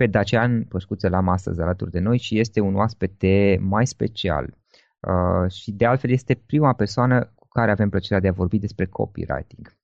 Pe 0.00 0.06
Dacian 0.06 0.62
Păscuță 0.68 1.08
l-am 1.08 1.28
astăzi 1.28 1.60
alături 1.60 1.90
de 1.90 1.98
noi 1.98 2.18
și 2.18 2.38
este 2.38 2.60
un 2.60 2.74
oaspete 2.74 3.58
mai 3.60 3.86
special. 3.86 4.54
Uh, 5.00 5.50
și 5.50 5.72
de 5.72 5.84
altfel 5.86 6.10
este 6.10 6.42
prima 6.46 6.72
persoană 6.72 7.32
cu 7.34 7.48
care 7.48 7.70
avem 7.70 7.88
plăcerea 7.88 8.20
de 8.20 8.28
a 8.28 8.32
vorbi 8.32 8.58
despre 8.58 8.86
copywriting. 8.86 9.76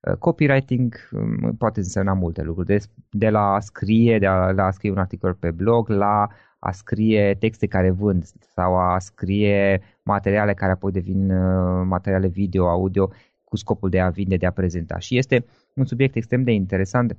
Uh, 0.00 0.14
copywriting 0.14 0.94
um, 1.12 1.56
poate 1.58 1.78
însemna 1.80 2.12
multe 2.12 2.42
lucruri, 2.42 2.66
de, 2.66 2.78
de 3.10 3.30
la 3.30 3.54
a 3.54 3.60
scrie, 3.60 4.18
de 4.18 4.26
a, 4.26 4.50
la 4.50 4.64
a 4.64 4.70
scrie 4.70 4.90
un 4.90 4.98
articol 4.98 5.34
pe 5.34 5.50
blog, 5.50 5.88
la 5.88 6.28
a 6.58 6.70
scrie 6.70 7.36
texte 7.38 7.66
care 7.66 7.90
vând 7.90 8.24
sau 8.54 8.76
a 8.76 8.98
scrie 8.98 9.80
materiale 10.02 10.54
care 10.54 10.72
apoi 10.72 10.92
devin 10.92 11.30
uh, 11.30 11.84
materiale 11.86 12.28
video, 12.28 12.68
audio 12.68 13.10
cu 13.44 13.56
scopul 13.56 13.90
de 13.90 14.00
a 14.00 14.08
vinde, 14.08 14.36
de 14.36 14.46
a 14.46 14.50
prezenta. 14.50 14.98
Și 14.98 15.18
este 15.18 15.44
un 15.74 15.84
subiect 15.84 16.16
extrem 16.16 16.42
de 16.42 16.52
interesant 16.52 17.16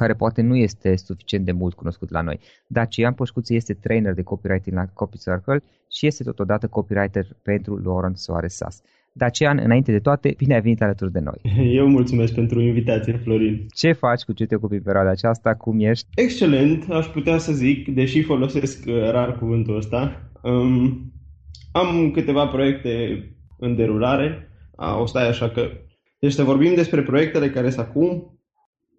care 0.00 0.14
poate 0.14 0.42
nu 0.42 0.56
este 0.56 0.96
suficient 0.96 1.44
de 1.44 1.52
mult 1.52 1.74
cunoscut 1.74 2.10
la 2.10 2.20
noi. 2.20 2.38
Dacian 2.66 3.12
Poșcuță 3.12 3.54
este 3.54 3.74
trainer 3.74 4.14
de 4.14 4.22
copywriting 4.22 4.76
la 4.76 4.86
Copy 4.86 5.18
Circle 5.18 5.62
și 5.90 6.06
este 6.06 6.24
totodată 6.24 6.66
copywriter 6.66 7.26
pentru 7.42 7.76
Lawrence 7.76 8.20
Soares 8.20 8.54
Sas. 8.54 8.82
Dacian, 9.12 9.60
înainte 9.64 9.92
de 9.92 9.98
toate, 9.98 10.34
bine 10.36 10.54
ai 10.54 10.60
venit 10.60 10.82
alături 10.82 11.12
de 11.12 11.20
noi. 11.20 11.40
Eu 11.78 11.86
mulțumesc 11.88 12.34
pentru 12.34 12.60
invitație, 12.60 13.12
Florin. 13.12 13.66
Ce 13.74 13.92
faci, 13.92 14.22
cu 14.22 14.32
ce 14.32 14.46
te 14.46 14.54
ocupi 14.54 14.76
pe 14.76 14.82
perioada 14.82 15.10
aceasta, 15.10 15.54
cum 15.54 15.80
ești? 15.80 16.06
Excelent, 16.14 16.90
aș 16.90 17.06
putea 17.06 17.38
să 17.38 17.52
zic, 17.52 17.88
deși 17.94 18.22
folosesc 18.22 18.84
uh, 18.86 19.10
rar 19.10 19.38
cuvântul 19.38 19.76
ăsta. 19.76 20.30
Um, 20.42 21.12
am 21.72 22.10
câteva 22.10 22.46
proiecte 22.46 22.90
în 23.58 23.76
derulare, 23.76 24.48
o 25.00 25.06
stai 25.06 25.28
așa 25.28 25.48
că... 25.48 25.62
Deci 26.18 26.32
să 26.32 26.42
vorbim 26.42 26.74
despre 26.74 27.02
proiectele 27.02 27.50
care 27.50 27.70
sunt 27.70 27.86
acum, 27.86 28.39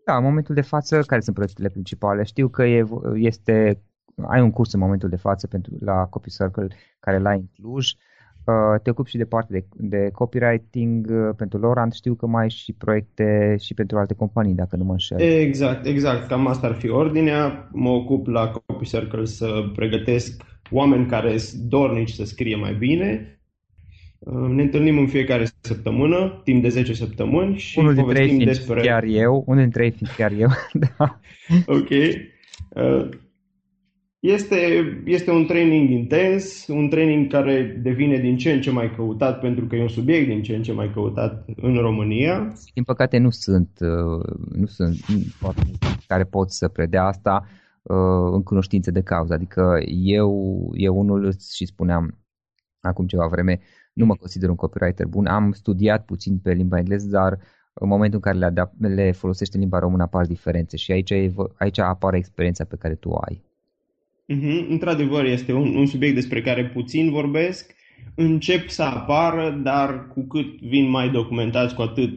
da, 0.05 0.17
în 0.17 0.23
momentul 0.23 0.55
de 0.55 0.61
față, 0.61 1.01
care 1.01 1.21
sunt 1.21 1.35
proiectele 1.35 1.69
principale? 1.69 2.23
Știu 2.23 2.47
că 2.47 2.63
e, 2.63 2.85
este, 3.13 3.81
ai 4.27 4.41
un 4.41 4.51
curs 4.51 4.73
în 4.73 4.79
momentul 4.79 5.09
de 5.09 5.15
față 5.15 5.47
pentru, 5.47 5.73
la 5.79 6.05
Copy 6.05 6.29
Circle 6.29 6.67
care 6.99 7.19
l-ai 7.19 7.37
în 7.37 7.45
Cluj. 7.55 7.91
te 8.83 8.89
ocupi 8.89 9.09
și 9.09 9.17
de 9.17 9.25
parte 9.25 9.53
de, 9.53 9.65
de 9.87 10.09
copywriting 10.13 11.07
pentru 11.35 11.59
Lorand. 11.59 11.93
Știu 11.93 12.13
că 12.13 12.27
mai 12.27 12.41
ai 12.43 12.49
și 12.49 12.73
proiecte 12.73 13.55
și 13.59 13.73
pentru 13.73 13.97
alte 13.97 14.13
companii, 14.13 14.53
dacă 14.53 14.75
nu 14.75 14.83
mă 14.83 14.91
înșel. 14.91 15.19
Exact, 15.19 15.85
exact. 15.85 16.27
Cam 16.27 16.47
asta 16.47 16.67
ar 16.67 16.73
fi 16.73 16.89
ordinea. 16.89 17.69
Mă 17.71 17.89
ocup 17.89 18.27
la 18.27 18.47
Copy 18.47 18.85
Circle 18.85 19.25
să 19.25 19.47
pregătesc 19.75 20.43
oameni 20.71 21.05
care 21.05 21.37
sunt 21.37 21.61
dornici 21.61 22.13
să 22.13 22.25
scrie 22.25 22.55
mai 22.55 22.73
bine. 22.73 23.40
Ne 24.29 24.61
întâlnim 24.61 24.97
în 24.97 25.07
fiecare 25.07 25.47
săptămână, 25.59 26.41
timp 26.43 26.61
de 26.61 26.69
10 26.69 26.93
săptămâni 26.93 27.57
și 27.57 27.79
unul 27.79 27.93
dintre 27.93 28.23
ei 28.23 28.45
despre... 28.45 28.81
chiar 28.81 29.03
eu, 29.03 29.43
unul 29.47 29.61
dintre 29.61 29.83
ei 29.83 29.91
fiind 29.91 30.13
chiar 30.15 30.31
eu. 30.31 30.49
da. 30.97 31.19
Ok. 31.65 31.89
Este, 34.19 34.55
este 35.05 35.31
un 35.31 35.45
training 35.45 35.89
intens, 35.89 36.67
un 36.67 36.89
training 36.89 37.31
care 37.31 37.79
devine 37.83 38.17
din 38.17 38.37
ce 38.37 38.51
în 38.51 38.61
ce 38.61 38.71
mai 38.71 38.95
căutat 38.95 39.39
pentru 39.39 39.65
că 39.65 39.75
e 39.75 39.81
un 39.81 39.87
subiect 39.87 40.27
din 40.27 40.43
ce 40.43 40.55
în 40.55 40.63
ce 40.63 40.71
mai 40.71 40.91
căutat 40.93 41.45
în 41.55 41.77
România. 41.77 42.53
Din 42.73 42.83
păcate 42.83 43.17
nu 43.17 43.29
sunt, 43.29 43.69
uh, 43.79 44.35
nu 44.51 44.65
sunt 44.65 44.95
foarte 45.37 45.61
care 46.07 46.23
pot 46.23 46.51
să 46.51 46.67
predea 46.67 47.03
asta 47.03 47.47
uh, 47.81 48.31
în 48.33 48.43
cunoștință 48.43 48.91
de 48.91 49.01
cauză. 49.01 49.33
Adică 49.33 49.79
eu, 50.03 50.69
eu 50.73 50.99
unul 50.99 51.33
și 51.53 51.65
spuneam 51.65 52.17
acum 52.79 53.05
ceva 53.05 53.27
vreme, 53.27 53.59
nu 53.93 54.05
mă 54.05 54.15
consider 54.15 54.49
un 54.49 54.55
copywriter 54.55 55.05
bun. 55.05 55.25
Am 55.25 55.51
studiat 55.51 56.05
puțin 56.05 56.37
pe 56.37 56.53
limba 56.53 56.77
engleză, 56.77 57.07
dar 57.07 57.37
în 57.73 57.87
momentul 57.87 58.19
în 58.23 58.31
care 58.31 58.37
le, 58.37 58.45
adap- 58.45 58.95
le 58.95 59.11
folosești 59.11 59.55
în 59.55 59.61
limba 59.61 59.79
română 59.79 60.03
apar 60.03 60.25
diferențe 60.25 60.77
și 60.77 60.91
aici, 60.91 61.11
aici 61.57 61.79
apare 61.79 62.17
experiența 62.17 62.63
pe 62.63 62.75
care 62.75 62.95
tu 62.95 63.09
o 63.09 63.17
ai. 63.17 63.41
Mm-hmm. 64.33 64.69
Într-adevăr, 64.69 65.25
este 65.25 65.53
un, 65.53 65.75
un 65.75 65.85
subiect 65.85 66.15
despre 66.15 66.41
care 66.41 66.65
puțin 66.65 67.11
vorbesc. 67.11 67.75
Încep 68.15 68.69
să 68.69 68.83
apară, 68.83 69.59
dar 69.63 70.07
cu 70.07 70.21
cât 70.21 70.61
vin 70.61 70.89
mai 70.89 71.09
documentați, 71.09 71.75
cu 71.75 71.81
atât, 71.81 72.13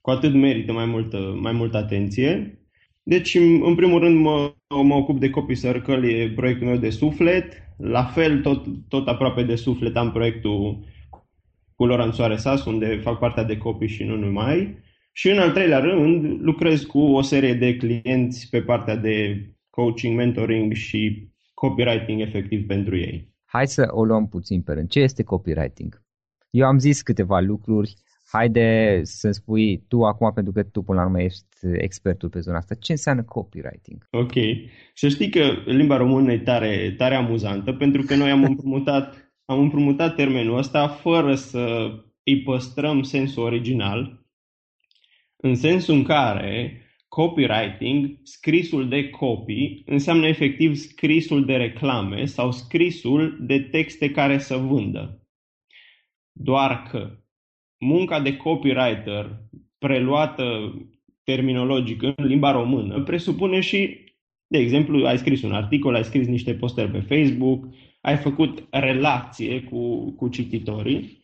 cu 0.00 0.10
atât 0.10 0.34
merită 0.34 0.72
mai 0.72 0.86
multă, 0.86 1.38
mai 1.40 1.52
multă 1.52 1.76
atenție. 1.76 2.58
Deci, 3.02 3.34
în 3.62 3.74
primul 3.74 4.00
rând, 4.00 4.20
mă, 4.20 4.54
mă 4.82 4.94
ocup 4.94 5.20
de 5.20 5.30
Copy 5.30 5.54
Circle, 5.54 6.08
e 6.08 6.30
proiectul 6.30 6.66
meu 6.66 6.76
de 6.76 6.90
suflet. 6.90 7.52
La 7.76 8.04
fel, 8.04 8.40
tot, 8.40 8.64
tot 8.88 9.08
aproape 9.08 9.42
de 9.42 9.54
suflet, 9.54 9.96
am 9.96 10.12
proiectul 10.12 10.84
cu 11.78 11.86
Laurent 11.86 12.14
Soaresas, 12.14 12.64
unde 12.64 13.00
fac 13.02 13.18
partea 13.18 13.44
de 13.44 13.58
copy 13.58 13.86
și 13.86 14.04
nu 14.04 14.16
numai. 14.16 14.78
Și 15.12 15.30
în 15.30 15.38
al 15.38 15.52
treilea 15.52 15.78
rând, 15.78 16.40
lucrez 16.40 16.82
cu 16.82 16.98
o 16.98 17.22
serie 17.22 17.54
de 17.54 17.76
clienți 17.76 18.48
pe 18.50 18.62
partea 18.62 18.96
de 18.96 19.46
coaching, 19.70 20.16
mentoring 20.16 20.72
și 20.72 21.28
copywriting 21.54 22.20
efectiv 22.20 22.66
pentru 22.66 22.96
ei. 22.96 23.34
Hai 23.44 23.66
să 23.66 23.88
o 23.90 24.04
luăm 24.04 24.28
puțin 24.28 24.62
pe 24.62 24.72
rând. 24.72 24.88
Ce 24.88 25.00
este 25.00 25.22
copywriting? 25.22 26.02
Eu 26.50 26.66
am 26.66 26.78
zis 26.78 27.02
câteva 27.02 27.40
lucruri, 27.40 27.94
haide 28.32 29.00
să 29.02 29.30
spui 29.30 29.84
tu 29.88 30.02
acum, 30.02 30.32
pentru 30.32 30.52
că 30.52 30.62
tu 30.62 30.82
până 30.82 30.98
la 30.98 31.04
urmă 31.04 31.22
ești 31.22 31.46
expertul 31.72 32.28
pe 32.28 32.40
zona 32.40 32.56
asta, 32.56 32.74
ce 32.74 32.92
înseamnă 32.92 33.22
copywriting? 33.22 34.06
Ok. 34.10 34.32
Să 34.94 35.08
știi 35.08 35.30
că 35.30 35.40
limba 35.66 35.96
română 35.96 36.32
e 36.32 36.38
tare, 36.38 36.94
tare 36.96 37.14
amuzantă, 37.14 37.72
pentru 37.72 38.02
că 38.02 38.14
noi 38.14 38.30
am 38.30 38.44
împrumutat, 38.50 39.27
am 39.48 39.58
împrumutat 39.58 40.14
termenul 40.14 40.56
ăsta 40.56 40.88
fără 40.88 41.34
să 41.34 41.92
îi 42.22 42.42
păstrăm 42.42 43.02
sensul 43.02 43.42
original, 43.42 44.26
în 45.36 45.54
sensul 45.54 45.94
în 45.94 46.02
care 46.02 46.82
Copywriting, 47.08 48.18
scrisul 48.22 48.88
de 48.88 49.10
copy, 49.10 49.82
înseamnă 49.86 50.26
efectiv 50.26 50.74
scrisul 50.74 51.44
de 51.44 51.56
reclame 51.56 52.24
sau 52.24 52.52
scrisul 52.52 53.36
de 53.40 53.60
texte 53.60 54.10
care 54.10 54.38
să 54.38 54.56
vândă. 54.56 55.26
Doar 56.32 56.82
că 56.90 57.18
munca 57.78 58.20
de 58.20 58.36
copywriter 58.36 59.42
preluată 59.78 60.74
terminologic 61.24 62.02
în 62.02 62.14
limba 62.16 62.50
română 62.50 63.02
presupune 63.02 63.60
și, 63.60 63.98
de 64.46 64.58
exemplu, 64.58 65.06
ai 65.06 65.18
scris 65.18 65.42
un 65.42 65.52
articol, 65.52 65.94
ai 65.94 66.04
scris 66.04 66.26
niște 66.26 66.54
postări 66.54 66.90
pe 66.90 67.00
Facebook, 67.00 67.64
ai 68.08 68.16
făcut 68.16 68.64
relație 68.70 69.62
cu, 69.62 70.10
cu 70.10 70.28
cititorii 70.28 71.18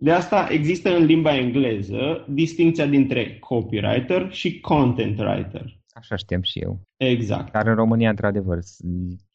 de 0.00 0.10
asta 0.10 0.48
există 0.50 0.96
în 0.96 1.04
limba 1.04 1.36
engleză 1.36 2.24
distinția 2.28 2.86
dintre 2.86 3.38
copywriter 3.38 4.32
și 4.32 4.60
content 4.60 5.18
writer. 5.18 5.76
Așa 5.90 6.16
știam 6.16 6.42
și 6.42 6.58
eu. 6.58 6.80
Exact. 6.96 7.52
Dar 7.52 7.66
în 7.66 7.74
România, 7.74 8.10
într-adevăr, 8.10 8.58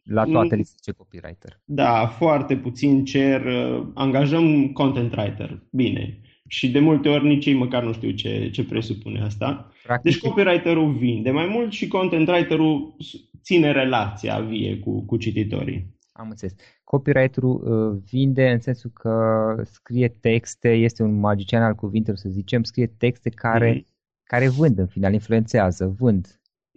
la 0.04 0.24
toate 0.24 0.56
mm. 0.56 0.58
li 0.58 0.64
zice 0.64 0.92
copywriter. 0.92 1.62
Da, 1.66 2.08
foarte 2.08 2.56
puțin 2.56 3.06
cer, 3.06 3.46
uh, 3.46 3.88
angajăm 3.94 4.72
content 4.72 5.16
writer. 5.16 5.64
Bine. 5.72 6.18
Și 6.48 6.72
de 6.72 6.80
multe 6.80 7.10
ori 7.10 7.28
nici 7.28 7.46
ei 7.46 7.54
măcar 7.54 7.84
nu 7.84 7.94
știu 7.94 8.12
ce, 8.12 8.50
ce 8.50 8.64
presupune 8.64 9.22
asta. 9.22 9.72
Practic, 9.84 10.12
deci 10.12 10.22
copywriterul 10.22 10.94
vinde 10.94 11.32
mai 11.32 11.48
mult 11.48 11.72
și 11.72 11.88
content 11.88 12.28
writerul 12.28 12.96
ține 13.42 13.72
relația 13.72 14.40
vie 14.40 14.78
cu, 14.78 15.06
cu 15.06 15.18
cititorii. 15.18 15.94
Am 16.14 16.30
înțeles. 16.30 16.56
Copywriterul 16.84 17.62
uh, 17.64 18.02
vinde 18.12 18.50
în 18.50 18.60
sensul 18.60 18.90
că 18.90 19.56
scrie 19.64 20.08
texte, 20.08 20.70
este 20.74 21.04
un 21.04 21.20
magician 21.20 21.64
al 21.64 21.76
cuvintelor, 21.76 22.20
să 22.20 22.30
zicem, 22.30 22.64
scrie 22.64 22.88
texte 22.88 23.30
care, 23.30 23.74
mm-hmm. 23.74 24.24
care 24.24 24.48
vând 24.48 24.78
în 24.78 24.88
final, 24.88 25.14
influențează, 25.14 25.96
vând. 26.00 26.28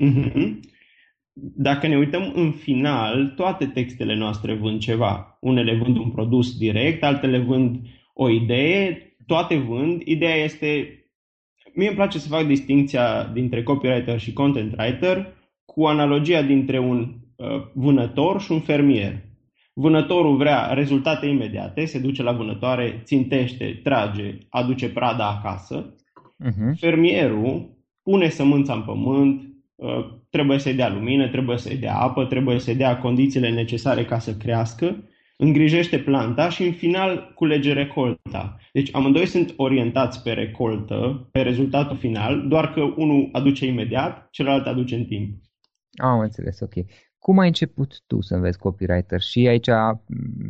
Mm-hmm. 0.05 0.61
Dacă 1.39 1.87
ne 1.87 1.97
uităm 1.97 2.33
în 2.35 2.53
final, 2.53 3.33
toate 3.37 3.67
textele 3.67 4.15
noastre 4.15 4.55
vând 4.55 4.81
ceva. 4.81 5.39
Unele 5.41 5.77
vând 5.77 5.97
un 5.97 6.11
produs 6.11 6.59
direct, 6.59 7.03
altele 7.03 7.39
vând 7.39 7.81
o 8.15 8.31
idee, 8.31 9.17
toate 9.27 9.57
vând. 9.57 10.03
Ideea 10.05 10.37
este, 10.37 10.89
mie 11.75 11.87
îmi 11.87 11.97
place 11.97 12.19
să 12.19 12.29
fac 12.29 12.47
distinția 12.47 13.25
dintre 13.25 13.63
copywriter 13.63 14.19
și 14.19 14.33
content 14.33 14.75
writer 14.79 15.35
cu 15.65 15.85
analogia 15.85 16.43
dintre 16.43 16.79
un 16.79 17.15
uh, 17.37 17.47
vânător 17.75 18.41
și 18.41 18.53
un 18.53 18.61
fermier. 18.61 19.26
Vânătorul 19.79 20.37
vrea 20.37 20.73
rezultate 20.73 21.27
imediate, 21.27 21.85
se 21.85 21.99
duce 21.99 22.23
la 22.23 22.33
vânătoare, 22.33 23.01
țintește, 23.05 23.81
trage, 23.83 24.39
aduce 24.49 24.89
prada 24.89 25.29
acasă. 25.29 25.95
Uh-huh. 26.45 26.79
Fermierul 26.79 27.77
pune 28.03 28.29
sămânța 28.29 28.73
în 28.73 28.83
pământ, 28.83 29.43
uh, 29.75 30.07
trebuie 30.31 30.59
să-i 30.59 30.75
dea 30.75 30.89
lumină, 30.89 31.29
trebuie 31.29 31.59
să-i 31.59 31.77
dea 31.77 31.97
apă, 31.97 32.25
trebuie 32.25 32.59
să-i 32.59 32.75
dea 32.75 32.99
condițiile 32.99 33.51
necesare 33.51 34.05
ca 34.05 34.19
să 34.19 34.35
crească, 34.35 35.05
îngrijește 35.37 35.99
planta 35.99 36.49
și 36.49 36.63
în 36.63 36.73
final 36.73 37.33
culege 37.35 37.73
recolta. 37.73 38.57
Deci 38.73 38.95
amândoi 38.95 39.27
sunt 39.27 39.55
orientați 39.57 40.23
pe 40.23 40.33
recoltă, 40.33 41.29
pe 41.33 41.41
rezultatul 41.41 41.97
final, 41.97 42.49
doar 42.49 42.73
că 42.73 42.81
unul 42.81 43.29
aduce 43.33 43.67
imediat, 43.67 44.29
celălalt 44.31 44.67
aduce 44.67 44.95
în 44.95 45.05
timp. 45.05 45.35
Am 46.03 46.19
înțeles, 46.19 46.61
ok. 46.61 46.75
Cum 47.27 47.39
ai 47.39 47.47
început 47.47 48.03
tu 48.07 48.21
să 48.21 48.35
înveți 48.35 48.59
copywriter? 48.59 49.21
Și 49.21 49.47
aici 49.47 49.69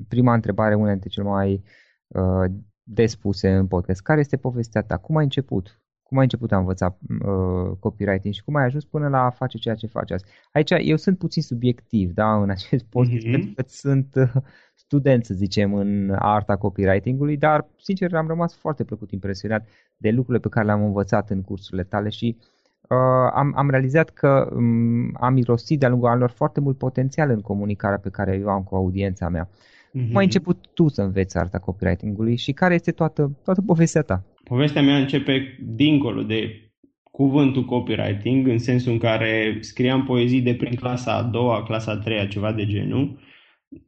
prima 0.08 0.34
întrebare, 0.34 0.74
una 0.74 0.90
dintre 0.90 1.08
cele 1.08 1.28
mai 1.28 1.62
uh, 2.06 2.44
despuse 2.82 3.54
în 3.54 3.66
podcast. 3.66 4.02
Care 4.02 4.20
este 4.20 4.36
povestea 4.36 4.82
ta? 4.82 4.96
Cum 4.96 5.16
ai 5.16 5.24
început? 5.24 5.80
Cum 6.02 6.16
ai 6.16 6.22
început 6.22 6.52
a 6.52 6.56
învăța 6.56 6.98
uh, 7.08 7.76
copywriting 7.78 8.34
și 8.34 8.44
cum 8.44 8.54
ai 8.54 8.64
ajuns 8.64 8.84
până 8.84 9.08
la 9.08 9.24
a 9.24 9.30
face 9.30 9.58
ceea 9.58 9.74
ce 9.74 9.86
faci 9.86 10.10
azi? 10.10 10.24
Aici 10.52 10.70
eu 10.78 10.96
sunt 10.96 11.18
puțin 11.18 11.42
subiectiv, 11.42 12.12
da, 12.12 12.42
în 12.42 12.50
acest 12.50 12.84
podcast, 12.94 13.26
mm-hmm. 13.26 13.30
pentru 13.30 13.52
că 13.54 13.62
sunt 13.66 14.14
uh, 14.14 14.32
student, 14.74 15.24
să 15.24 15.34
zicem, 15.34 15.74
în 15.74 16.16
arta 16.18 16.56
copywritingului, 16.56 17.36
dar, 17.36 17.68
sincer, 17.76 18.14
am 18.14 18.26
rămas 18.26 18.54
foarte 18.54 18.84
plăcut 18.84 19.10
impresionat 19.10 19.68
de 19.96 20.10
lucrurile 20.10 20.42
pe 20.42 20.48
care 20.48 20.66
le-am 20.66 20.84
învățat 20.84 21.30
în 21.30 21.42
cursurile 21.42 21.84
tale 21.84 22.08
și 22.08 22.36
uh, 22.38 22.55
uh, 22.88 23.30
am, 23.34 23.52
am 23.56 23.70
realizat 23.70 24.10
că 24.10 24.48
um, 24.54 25.16
am 25.20 25.36
irosit 25.36 25.78
de-a 25.78 25.88
lungul 25.88 26.08
anilor 26.08 26.30
foarte 26.30 26.60
mult 26.60 26.78
potențial 26.78 27.30
în 27.30 27.40
comunicarea 27.40 27.98
pe 27.98 28.10
care 28.10 28.38
eu 28.40 28.48
am 28.48 28.62
cu 28.62 28.74
audiența 28.74 29.28
mea. 29.28 29.48
Mm-hmm. 29.48 30.06
Cum 30.06 30.16
ai 30.16 30.24
început 30.24 30.66
tu 30.74 30.88
să 30.88 31.02
înveți 31.02 31.38
arta 31.38 31.58
copywriting-ului 31.58 32.36
și 32.36 32.52
care 32.52 32.74
este 32.74 32.90
toată, 32.90 33.38
toată 33.44 33.62
povestea 33.62 34.02
ta? 34.02 34.24
Povestea 34.44 34.82
mea 34.82 34.96
începe 34.96 35.58
dincolo 35.62 36.22
de 36.22 36.66
cuvântul 37.10 37.64
copywriting, 37.64 38.46
în 38.46 38.58
sensul 38.58 38.92
în 38.92 38.98
care 38.98 39.58
scriam 39.60 40.04
poezii 40.04 40.40
de 40.40 40.54
prin 40.54 40.74
clasa 40.74 41.16
a 41.16 41.22
doua, 41.22 41.62
clasa 41.62 41.92
a 41.92 41.96
treia, 41.96 42.26
ceva 42.26 42.52
de 42.52 42.66
genul. 42.66 43.18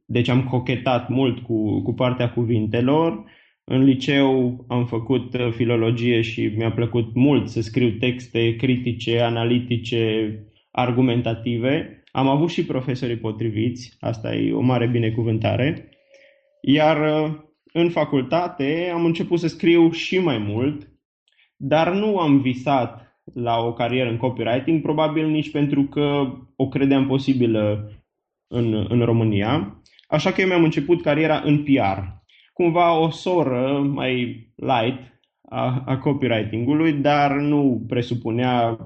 Deci 0.05 0.29
am 0.29 0.45
cochetat 0.45 1.09
mult 1.09 1.39
cu, 1.39 1.83
cu 1.83 1.93
partea 1.95 2.31
cuvintelor 2.31 3.25
în 3.71 3.85
liceu 3.85 4.65
am 4.69 4.87
făcut 4.87 5.35
uh, 5.35 5.49
filologie 5.51 6.21
și 6.21 6.53
mi-a 6.57 6.73
plăcut 6.73 7.15
mult 7.15 7.49
să 7.49 7.61
scriu 7.61 7.91
texte 7.91 8.57
critice, 8.57 9.21
analitice, 9.21 10.35
argumentative. 10.71 12.03
Am 12.13 12.29
avut 12.29 12.51
și 12.51 12.65
profesorii 12.65 13.17
potriviți, 13.17 13.97
asta 14.01 14.35
e 14.35 14.53
o 14.53 14.61
mare 14.61 14.87
binecuvântare. 14.87 15.89
Iar 16.61 17.25
uh, 17.25 17.35
în 17.73 17.91
facultate 17.91 18.91
am 18.95 19.05
început 19.05 19.39
să 19.39 19.49
scriu 19.49 19.91
și 19.91 20.19
mai 20.19 20.39
mult, 20.39 20.89
dar 21.57 21.93
nu 21.93 22.19
am 22.19 22.41
visat 22.41 23.21
la 23.35 23.59
o 23.59 23.73
carieră 23.73 24.11
în 24.11 24.17
copywriting, 24.17 24.83
probabil 24.83 25.27
nici 25.27 25.51
pentru 25.51 25.83
că 25.83 26.35
o 26.57 26.69
credeam 26.69 27.07
posibilă 27.07 27.93
în, 28.47 28.87
în 28.89 29.01
România. 29.05 29.83
Așa 30.09 30.33
că 30.33 30.41
eu 30.41 30.47
mi-am 30.47 30.65
început 30.65 31.03
cariera 31.03 31.43
în 31.45 31.63
PR, 31.63 32.18
cumva 32.59 32.99
o 32.99 33.11
soră 33.11 33.79
mai 33.79 34.15
light 34.55 35.21
a, 35.49 35.83
a 35.87 35.99
copywriting-ului, 35.99 36.93
dar 36.93 37.37
nu 37.37 37.85
presupunea 37.89 38.79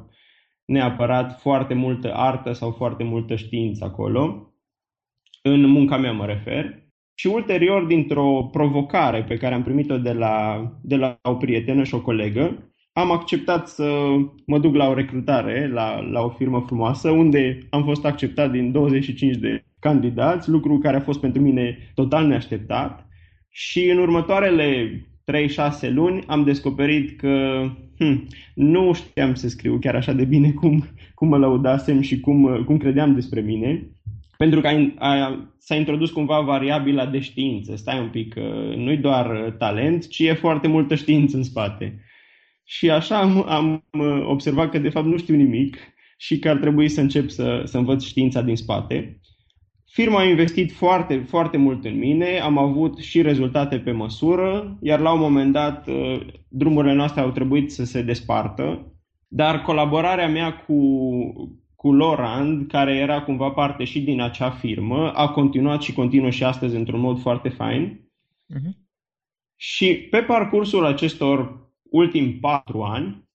neapărat 0.64 1.40
foarte 1.40 1.74
multă 1.74 2.14
artă 2.14 2.52
sau 2.52 2.70
foarte 2.70 3.04
multă 3.04 3.34
știință 3.34 3.84
acolo. 3.84 4.52
În 5.42 5.66
munca 5.66 5.96
mea 5.96 6.12
mă 6.12 6.26
refer. 6.26 6.82
Și 7.14 7.26
ulterior, 7.26 7.84
dintr-o 7.84 8.48
provocare 8.52 9.24
pe 9.24 9.36
care 9.36 9.54
am 9.54 9.62
primit-o 9.62 9.98
de 9.98 10.12
la, 10.12 10.66
de 10.82 10.96
la 10.96 11.18
o 11.22 11.34
prietenă 11.34 11.82
și 11.82 11.94
o 11.94 12.00
colegă, 12.00 12.72
am 12.92 13.10
acceptat 13.10 13.68
să 13.68 14.16
mă 14.46 14.58
duc 14.58 14.74
la 14.74 14.88
o 14.88 14.94
recrutare 14.94 15.68
la, 15.68 16.00
la 16.00 16.20
o 16.20 16.28
firmă 16.28 16.62
frumoasă, 16.66 17.10
unde 17.10 17.58
am 17.70 17.84
fost 17.84 18.04
acceptat 18.04 18.50
din 18.50 18.72
25 18.72 19.36
de 19.36 19.64
candidați, 19.78 20.48
lucru 20.48 20.78
care 20.78 20.96
a 20.96 21.00
fost 21.00 21.20
pentru 21.20 21.42
mine 21.42 21.92
total 21.94 22.26
neașteptat. 22.26 23.06
Și 23.54 23.90
în 23.90 23.98
următoarele 23.98 25.00
3-6 25.86 25.90
luni 25.90 26.24
am 26.26 26.44
descoperit 26.44 27.18
că 27.18 27.64
hm, 27.98 28.26
nu 28.54 28.92
știam 28.92 29.34
să 29.34 29.48
scriu 29.48 29.78
chiar 29.78 29.94
așa 29.94 30.12
de 30.12 30.24
bine 30.24 30.50
cum, 30.50 30.84
cum 31.14 31.28
mă 31.28 31.38
lăudasem 31.38 32.00
și 32.00 32.20
cum, 32.20 32.64
cum 32.64 32.76
credeam 32.76 33.14
despre 33.14 33.40
mine. 33.40 33.90
Pentru 34.36 34.60
că 34.60 34.68
a, 34.68 34.92
a, 34.98 35.48
s-a 35.58 35.74
introdus 35.74 36.10
cumva 36.10 36.40
variabila 36.40 37.06
de 37.06 37.20
știință. 37.20 37.76
Stai 37.76 38.00
un 38.00 38.08
pic, 38.08 38.34
nu-i 38.76 38.96
doar 38.96 39.54
talent, 39.58 40.08
ci 40.08 40.18
e 40.18 40.32
foarte 40.32 40.68
multă 40.68 40.94
știință 40.94 41.36
în 41.36 41.42
spate. 41.42 42.04
Și 42.64 42.90
așa 42.90 43.18
am, 43.18 43.48
am 43.48 43.84
observat 44.26 44.70
că 44.70 44.78
de 44.78 44.88
fapt 44.88 45.06
nu 45.06 45.16
știu 45.16 45.34
nimic 45.34 45.76
și 46.16 46.38
că 46.38 46.48
ar 46.48 46.56
trebui 46.56 46.88
să 46.88 47.00
încep 47.00 47.28
să, 47.28 47.62
să 47.64 47.78
învăț 47.78 48.04
știința 48.04 48.42
din 48.42 48.56
spate. 48.56 49.20
Firma 49.92 50.18
a 50.18 50.24
investit 50.24 50.72
foarte, 50.72 51.24
foarte 51.28 51.56
mult 51.56 51.84
în 51.84 51.98
mine, 51.98 52.38
am 52.38 52.58
avut 52.58 52.98
și 52.98 53.22
rezultate 53.22 53.78
pe 53.78 53.90
măsură, 53.90 54.78
iar 54.80 55.00
la 55.00 55.12
un 55.12 55.20
moment 55.20 55.52
dat 55.52 55.86
uh, 55.86 56.20
drumurile 56.48 56.94
noastre 56.94 57.20
au 57.20 57.30
trebuit 57.30 57.72
să 57.72 57.84
se 57.84 58.02
despartă, 58.02 58.92
dar 59.28 59.62
colaborarea 59.62 60.28
mea 60.28 60.56
cu, 60.56 60.78
cu 61.74 61.92
Lorand, 61.92 62.68
care 62.68 62.94
era 62.96 63.22
cumva 63.22 63.50
parte 63.50 63.84
și 63.84 64.00
din 64.00 64.20
acea 64.20 64.50
firmă, 64.50 65.12
a 65.12 65.28
continuat 65.28 65.82
și 65.82 65.92
continuă 65.92 66.30
și 66.30 66.44
astăzi 66.44 66.76
într-un 66.76 67.00
mod 67.00 67.20
foarte 67.20 67.48
fain. 67.48 68.10
Uh-huh. 68.54 68.72
Și 69.56 69.94
pe 69.94 70.18
parcursul 70.18 70.84
acestor 70.84 71.68
ultimi 71.82 72.32
patru 72.32 72.82
ani, 72.82 73.28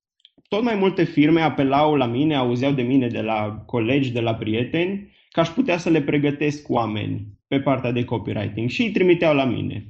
tot 0.47 0.63
mai 0.63 0.75
multe 0.75 1.03
firme 1.03 1.41
apelau 1.41 1.95
la 1.95 2.05
mine, 2.05 2.35
auzeau 2.35 2.71
de 2.71 2.81
mine 2.81 3.07
de 3.07 3.21
la 3.21 3.63
colegi, 3.65 4.11
de 4.11 4.21
la 4.21 4.35
prieteni, 4.35 5.15
că 5.37 5.43
aș 5.43 5.49
putea 5.49 5.77
să 5.77 5.89
le 5.89 6.01
pregătesc 6.01 6.69
oameni 6.69 7.27
pe 7.47 7.59
partea 7.59 7.91
de 7.91 8.03
copywriting 8.03 8.69
și 8.69 8.81
îi 8.81 8.91
trimiteau 8.91 9.35
la 9.35 9.45
mine. 9.45 9.85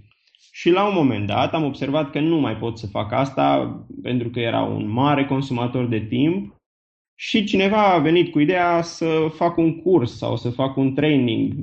Și 0.52 0.70
la 0.70 0.88
un 0.88 0.94
moment 0.94 1.28
dat 1.28 1.54
am 1.54 1.64
observat 1.64 2.12
că 2.12 2.20
nu 2.20 2.40
mai 2.40 2.58
pot 2.58 2.78
să 2.78 2.88
fac 2.88 3.12
asta 3.12 3.86
pentru 4.02 4.30
că 4.30 4.40
era 4.40 4.62
un 4.62 4.90
mare 4.90 5.26
consumator 5.26 5.86
de 5.86 6.00
timp 6.00 6.56
și 7.16 7.44
cineva 7.44 7.94
a 7.94 8.00
venit 8.00 8.32
cu 8.32 8.40
ideea 8.40 8.82
să 8.82 9.32
fac 9.36 9.58
un 9.58 9.82
curs 9.82 10.18
sau 10.18 10.36
să 10.36 10.50
fac 10.50 10.78
un 10.78 10.94
training, 10.94 11.54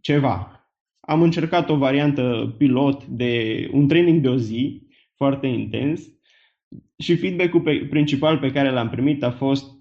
ceva. 0.00 0.68
Am 1.00 1.22
încercat 1.22 1.68
o 1.68 1.76
variantă 1.76 2.54
pilot 2.58 3.04
de 3.04 3.68
un 3.72 3.88
training 3.88 4.22
de 4.22 4.28
o 4.28 4.36
zi, 4.36 4.82
foarte 5.14 5.46
intens, 5.46 6.02
și 6.98 7.16
feedback-ul 7.16 7.60
pe, 7.60 7.86
principal 7.90 8.38
pe 8.38 8.52
care 8.52 8.70
l-am 8.70 8.88
primit 8.88 9.22
a 9.22 9.30
fost, 9.30 9.72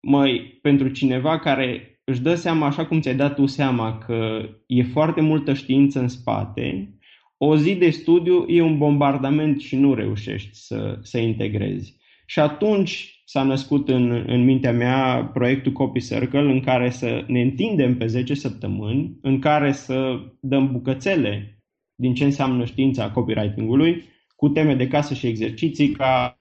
măi, 0.00 0.58
pentru 0.62 0.88
cineva 0.88 1.38
care 1.38 1.92
își 2.08 2.20
dă 2.20 2.34
seama, 2.34 2.66
așa 2.66 2.86
cum 2.86 3.00
ți-ai 3.00 3.14
dat 3.16 3.34
tu 3.34 3.46
seama, 3.46 3.98
că 3.98 4.48
e 4.66 4.82
foarte 4.82 5.20
multă 5.20 5.54
știință 5.54 6.00
în 6.00 6.08
spate, 6.08 6.92
o 7.36 7.56
zi 7.56 7.74
de 7.74 7.90
studiu 7.90 8.44
e 8.46 8.62
un 8.62 8.78
bombardament 8.78 9.60
și 9.60 9.76
nu 9.76 9.94
reușești 9.94 10.48
să, 10.52 10.98
să 11.02 11.18
integrezi. 11.18 11.96
Și 12.26 12.40
atunci 12.40 13.22
s-a 13.24 13.42
născut 13.42 13.88
în, 13.88 14.24
în 14.26 14.44
mintea 14.44 14.72
mea 14.72 15.30
proiectul 15.32 15.72
Copy 15.72 16.00
Circle 16.00 16.52
în 16.52 16.60
care 16.60 16.90
să 16.90 17.24
ne 17.26 17.40
întindem 17.40 17.96
pe 17.96 18.06
10 18.06 18.34
săptămâni, 18.34 19.18
în 19.22 19.38
care 19.38 19.72
să 19.72 20.20
dăm 20.40 20.72
bucățele 20.72 21.62
din 21.94 22.14
ce 22.14 22.24
înseamnă 22.24 22.64
știința 22.64 23.10
copywriting-ului, 23.10 24.04
cu 24.36 24.48
teme 24.48 24.74
de 24.74 24.88
casă 24.88 25.14
și 25.14 25.26
exerciții 25.26 25.90
ca 25.90 26.40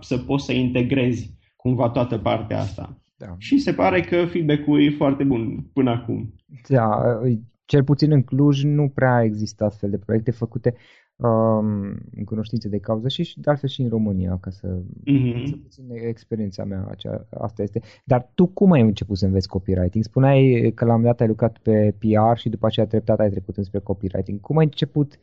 să 0.00 0.18
poți 0.18 0.44
să 0.44 0.52
integrezi 0.52 1.34
cumva 1.56 1.88
toată 1.88 2.18
partea 2.18 2.58
asta. 2.58 3.00
Da. 3.16 3.34
Și 3.38 3.58
se 3.58 3.72
pare 3.72 4.00
că 4.00 4.24
feedback-ul 4.24 4.84
e 4.84 4.90
foarte 4.90 5.24
bun 5.24 5.66
până 5.72 5.90
acum. 5.90 6.34
Da, 6.68 7.20
cel 7.64 7.84
puțin 7.84 8.12
în 8.12 8.22
Cluj 8.22 8.64
nu 8.64 8.88
prea 8.88 9.14
a 9.14 9.22
existat 9.22 9.68
astfel 9.68 9.90
de 9.90 9.98
proiecte 9.98 10.30
făcute 10.30 10.74
um, 11.16 11.76
în 12.16 12.24
cunoștință 12.24 12.68
de 12.68 12.78
cauză 12.78 13.08
și, 13.08 13.22
și 13.22 13.40
de 13.40 13.50
altfel 13.50 13.68
și 13.68 13.82
în 13.82 13.88
România, 13.88 14.38
ca 14.40 14.50
să, 14.50 14.78
mm-hmm. 14.78 15.44
să 15.44 15.56
puțin 15.62 15.84
experiența 15.90 16.64
mea, 16.64 16.86
acea, 16.90 17.26
asta 17.30 17.62
este. 17.62 17.80
Dar 18.04 18.30
tu 18.34 18.46
cum 18.46 18.72
ai 18.72 18.80
început 18.80 19.16
să 19.16 19.26
înveți 19.26 19.48
copywriting? 19.48 20.04
Spuneai 20.04 20.72
că 20.74 20.84
la 20.84 20.94
un 20.94 21.02
dat 21.02 21.20
ai 21.20 21.26
lucrat 21.26 21.58
pe 21.58 21.94
PR 21.98 22.38
și 22.38 22.48
după 22.48 22.66
aceea 22.66 22.86
treptat 22.86 23.20
ai 23.20 23.30
trecut 23.30 23.56
înspre 23.56 23.78
copywriting. 23.78 24.40
Cum 24.40 24.56
ai 24.56 24.64
început 24.64 25.18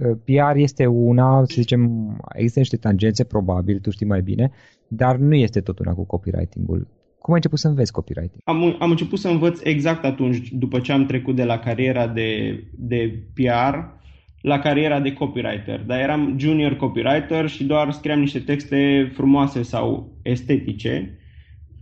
Uh, 0.00 0.16
PR 0.24 0.56
este 0.56 0.86
una, 0.86 1.44
să 1.44 1.54
zicem, 1.54 2.10
există 2.34 2.58
niște 2.58 2.76
tangențe, 2.76 3.24
probabil, 3.24 3.78
tu 3.78 3.90
știi 3.90 4.06
mai 4.06 4.22
bine, 4.22 4.50
dar 4.88 5.16
nu 5.16 5.34
este 5.34 5.60
tot 5.60 5.78
una 5.78 5.94
cu 5.94 6.04
copywriting-ul. 6.04 6.86
Cum 7.22 7.34
ai 7.34 7.40
început 7.42 7.58
să 7.58 7.68
înveți 7.68 7.92
copywriting? 7.92 8.40
Am, 8.44 8.76
am 8.78 8.90
început 8.90 9.18
să 9.18 9.28
învăț 9.28 9.60
exact 9.62 10.04
atunci, 10.04 10.48
după 10.50 10.80
ce 10.80 10.92
am 10.92 11.06
trecut 11.06 11.36
de 11.36 11.44
la 11.44 11.58
cariera 11.58 12.06
de, 12.06 12.62
de 12.72 13.22
PR 13.34 13.76
la 14.40 14.58
cariera 14.58 15.00
de 15.00 15.12
copywriter. 15.12 15.80
Dar 15.80 16.00
eram 16.00 16.34
junior 16.38 16.76
copywriter 16.76 17.48
și 17.48 17.64
doar 17.64 17.92
scriam 17.92 18.20
niște 18.20 18.38
texte 18.38 19.10
frumoase 19.14 19.62
sau 19.62 20.18
estetice 20.22 21.16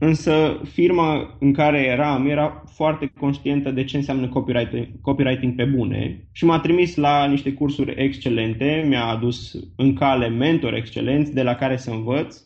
Însă 0.02 0.60
firma 0.64 1.36
în 1.40 1.52
care 1.52 1.82
eram 1.84 2.28
era 2.28 2.62
foarte 2.66 3.12
conștientă 3.18 3.70
de 3.70 3.84
ce 3.84 3.96
înseamnă 3.96 4.28
copywriting, 4.28 5.00
copywriting 5.00 5.54
pe 5.54 5.64
bune 5.64 6.28
și 6.32 6.44
m-a 6.44 6.60
trimis 6.60 6.96
la 6.96 7.26
niște 7.26 7.52
cursuri 7.52 7.94
excelente, 7.96 8.84
mi-a 8.88 9.04
adus 9.04 9.56
în 9.76 9.94
cale 9.94 10.28
mentori 10.28 10.76
excelenți 10.76 11.34
de 11.34 11.42
la 11.42 11.54
care 11.54 11.76
să 11.76 11.90
învăț 11.90 12.36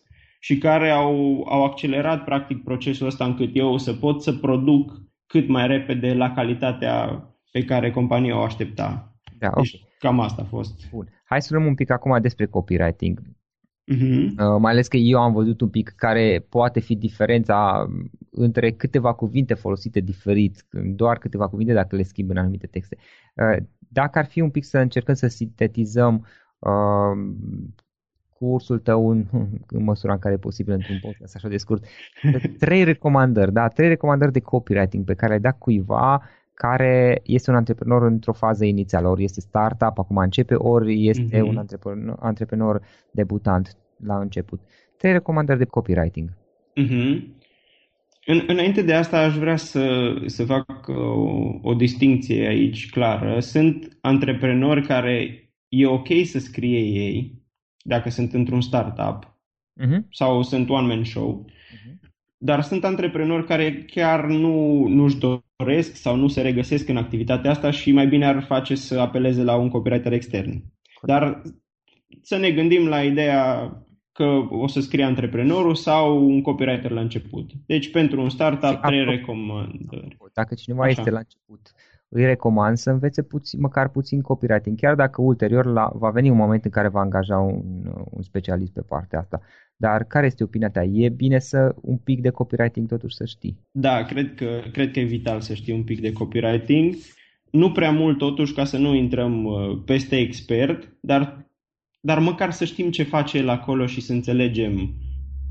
și 0.45 0.59
care 0.59 0.91
au, 0.91 1.45
au 1.49 1.65
accelerat 1.65 2.25
practic 2.25 2.63
procesul 2.63 3.07
ăsta 3.07 3.25
încât 3.25 3.51
eu 3.53 3.79
să 3.79 3.93
pot 3.93 4.23
să 4.23 4.33
produc 4.33 4.93
cât 5.27 5.49
mai 5.49 5.67
repede 5.67 6.15
la 6.15 6.33
calitatea 6.33 7.25
pe 7.51 7.65
care 7.65 7.91
compania 7.91 8.39
o 8.39 8.43
aștepta. 8.43 9.15
Da, 9.39 9.49
okay. 9.49 9.63
Deci 9.63 9.85
cam 9.99 10.21
asta 10.21 10.43
a 10.43 10.45
fost. 10.45 10.91
Bun. 10.91 11.09
Hai 11.25 11.43
să 11.43 11.55
luăm 11.55 11.67
un 11.67 11.75
pic 11.75 11.91
acum 11.91 12.21
despre 12.21 12.47
copywriting. 12.47 13.21
Uh-huh. 13.21 14.25
Uh, 14.27 14.59
mai 14.59 14.73
ales 14.73 14.89
că 14.89 14.97
eu 14.97 15.21
am 15.21 15.33
văzut 15.33 15.61
un 15.61 15.69
pic 15.69 15.93
care 15.97 16.47
poate 16.49 16.81
fi 16.81 16.97
diferența 16.97 17.87
între 18.31 18.71
câteva 18.71 19.15
cuvinte 19.15 19.55
folosite 19.55 20.01
diferit, 20.01 20.65
doar 20.71 21.19
câteva 21.19 21.49
cuvinte 21.49 21.73
dacă 21.73 21.97
le 21.97 22.03
schimb 22.03 22.31
în 22.31 22.37
anumite 22.37 22.67
texte. 22.67 22.97
Uh, 23.35 23.63
dacă 23.79 24.19
ar 24.19 24.27
fi 24.27 24.41
un 24.41 24.51
pic 24.51 24.65
să 24.65 24.79
încercăm 24.79 25.15
să 25.15 25.27
sintetizăm 25.27 26.27
uh, 26.59 27.35
cursul 28.39 28.79
tău 28.79 29.11
în, 29.11 29.25
în 29.77 29.85
măsura 29.85 30.13
în 30.13 30.19
care 30.19 30.35
e 30.35 30.39
posibil 30.39 30.73
într-un 30.73 30.99
podcast 31.03 31.35
așa 31.35 31.49
de 31.49 31.57
scurt, 31.57 31.85
trei 32.59 32.85
recomandări, 32.85 33.53
da, 33.53 33.69
trei 33.69 33.89
recomandări 33.89 34.33
de 34.33 34.41
copywriting 34.41 35.05
pe 35.05 35.15
care 35.15 35.29
le-ai 35.29 35.41
dat 35.41 35.59
cuiva 35.59 36.23
care 36.55 37.21
este 37.25 37.51
un 37.51 37.57
antreprenor 37.57 38.03
într-o 38.03 38.33
fază 38.33 38.65
inițială, 38.65 39.09
ori 39.09 39.25
este 39.25 39.41
startup, 39.41 39.99
acum 39.99 40.17
începe, 40.17 40.55
ori 40.55 41.07
este 41.07 41.39
mm-hmm. 41.39 41.49
un 41.49 41.57
antreprenor, 41.57 42.17
antreprenor 42.21 42.81
debutant 43.11 43.77
la 44.05 44.19
început. 44.19 44.61
Trei 44.97 45.13
recomandări 45.13 45.59
de 45.59 45.65
copywriting. 45.65 46.29
Mm-hmm. 46.81 47.43
În, 48.27 48.45
înainte 48.47 48.83
de 48.83 48.93
asta 48.93 49.19
aș 49.19 49.37
vrea 49.37 49.57
să, 49.57 50.15
să 50.27 50.45
fac 50.45 50.89
o, 50.89 51.23
o 51.63 51.75
distinție 51.75 52.47
aici 52.47 52.91
clară. 52.91 53.41
Sunt 53.41 53.99
antreprenori 54.01 54.87
care 54.87 55.45
e 55.69 55.87
ok 55.87 56.09
să 56.25 56.39
scrie 56.39 56.79
ei, 56.79 57.44
dacă 57.87 58.11
sunt 58.11 58.33
într-un 58.33 58.61
startup, 58.61 59.39
uh-huh. 59.81 60.01
sau 60.11 60.43
sunt 60.43 60.69
one-man 60.69 61.05
show, 61.05 61.45
uh-huh. 61.49 62.11
dar 62.37 62.63
sunt 62.63 62.85
antreprenori 62.85 63.47
care 63.47 63.85
chiar 63.85 64.27
nu, 64.27 64.87
nu-și 64.87 65.19
doresc 65.57 65.97
sau 65.97 66.17
nu 66.17 66.29
se 66.29 66.43
regăsesc 66.43 66.89
în 66.89 66.97
activitatea 66.97 67.51
asta 67.51 67.71
și 67.71 67.93
mai 67.93 68.07
bine 68.07 68.27
ar 68.27 68.43
face 68.43 68.75
să 68.75 69.01
apeleze 69.01 69.43
la 69.43 69.57
un 69.57 69.69
copywriter 69.69 70.13
extern. 70.13 70.65
Dar 71.03 71.43
să 72.23 72.37
ne 72.37 72.51
gândim 72.51 72.87
la 72.87 73.03
ideea 73.03 73.73
că 74.13 74.25
o 74.51 74.67
să 74.67 74.81
scrie 74.81 75.05
antreprenorul 75.05 75.75
sau 75.75 76.27
un 76.27 76.43
copywriter 76.43 76.91
la 76.91 77.01
început. 77.01 77.51
Deci 77.67 77.91
pentru 77.91 78.21
un 78.21 78.31
startup, 78.31 78.81
trei 78.83 79.05
recomandări. 79.05 80.17
Dacă 80.33 80.55
cineva 80.55 80.83
Așa. 80.83 80.91
este 80.91 81.11
la 81.11 81.19
început, 81.19 81.74
îi 82.15 82.25
recomand 82.25 82.77
să 82.77 82.91
învețe 82.91 83.23
puțin, 83.23 83.61
măcar 83.61 83.89
puțin 83.89 84.21
copywriting, 84.21 84.79
chiar 84.79 84.95
dacă 84.95 85.23
ulterior 85.23 85.67
la, 85.67 85.93
va 85.95 86.11
veni 86.11 86.31
un 86.31 86.37
moment 86.37 86.65
în 86.65 86.71
care 86.71 86.89
va 86.89 87.01
angaja 87.01 87.39
un, 87.39 87.63
un 88.11 88.23
specialist 88.23 88.73
pe 88.73 88.81
partea 88.81 89.19
asta. 89.19 89.41
Dar 89.77 90.05
care 90.05 90.27
este 90.27 90.45
opinia 90.45 90.71
ta? 90.71 90.83
E 90.83 91.09
bine 91.09 91.39
să 91.39 91.75
un 91.81 91.97
pic 91.97 92.21
de 92.21 92.31
copywriting 92.31 92.89
totuși 92.89 93.17
să 93.17 93.25
știi? 93.25 93.59
Da, 93.71 94.03
cred 94.03 94.35
că, 94.35 94.61
cred 94.73 94.91
că 94.91 95.01
e 95.01 95.05
vital 95.05 95.41
să 95.41 95.55
știi 95.55 95.75
un 95.75 95.83
pic 95.85 96.01
de 96.01 96.13
copywriting. 96.13 96.95
nu 97.51 97.73
prea 97.73 97.91
mult 97.91 98.19
totuși 98.19 98.55
ca 98.55 98.65
să 98.65 98.79
nu 98.79 98.95
intrăm 98.95 99.45
uh, 99.45 99.83
peste 99.85 100.17
expert, 100.17 100.97
dar, 101.01 101.47
dar 102.01 102.19
măcar 102.19 102.51
să 102.51 102.65
știm 102.65 102.91
ce 102.91 103.03
face 103.03 103.39
el 103.39 103.49
acolo 103.49 103.87
și 103.87 104.01
să 104.01 104.13
înțelegem 104.13 104.95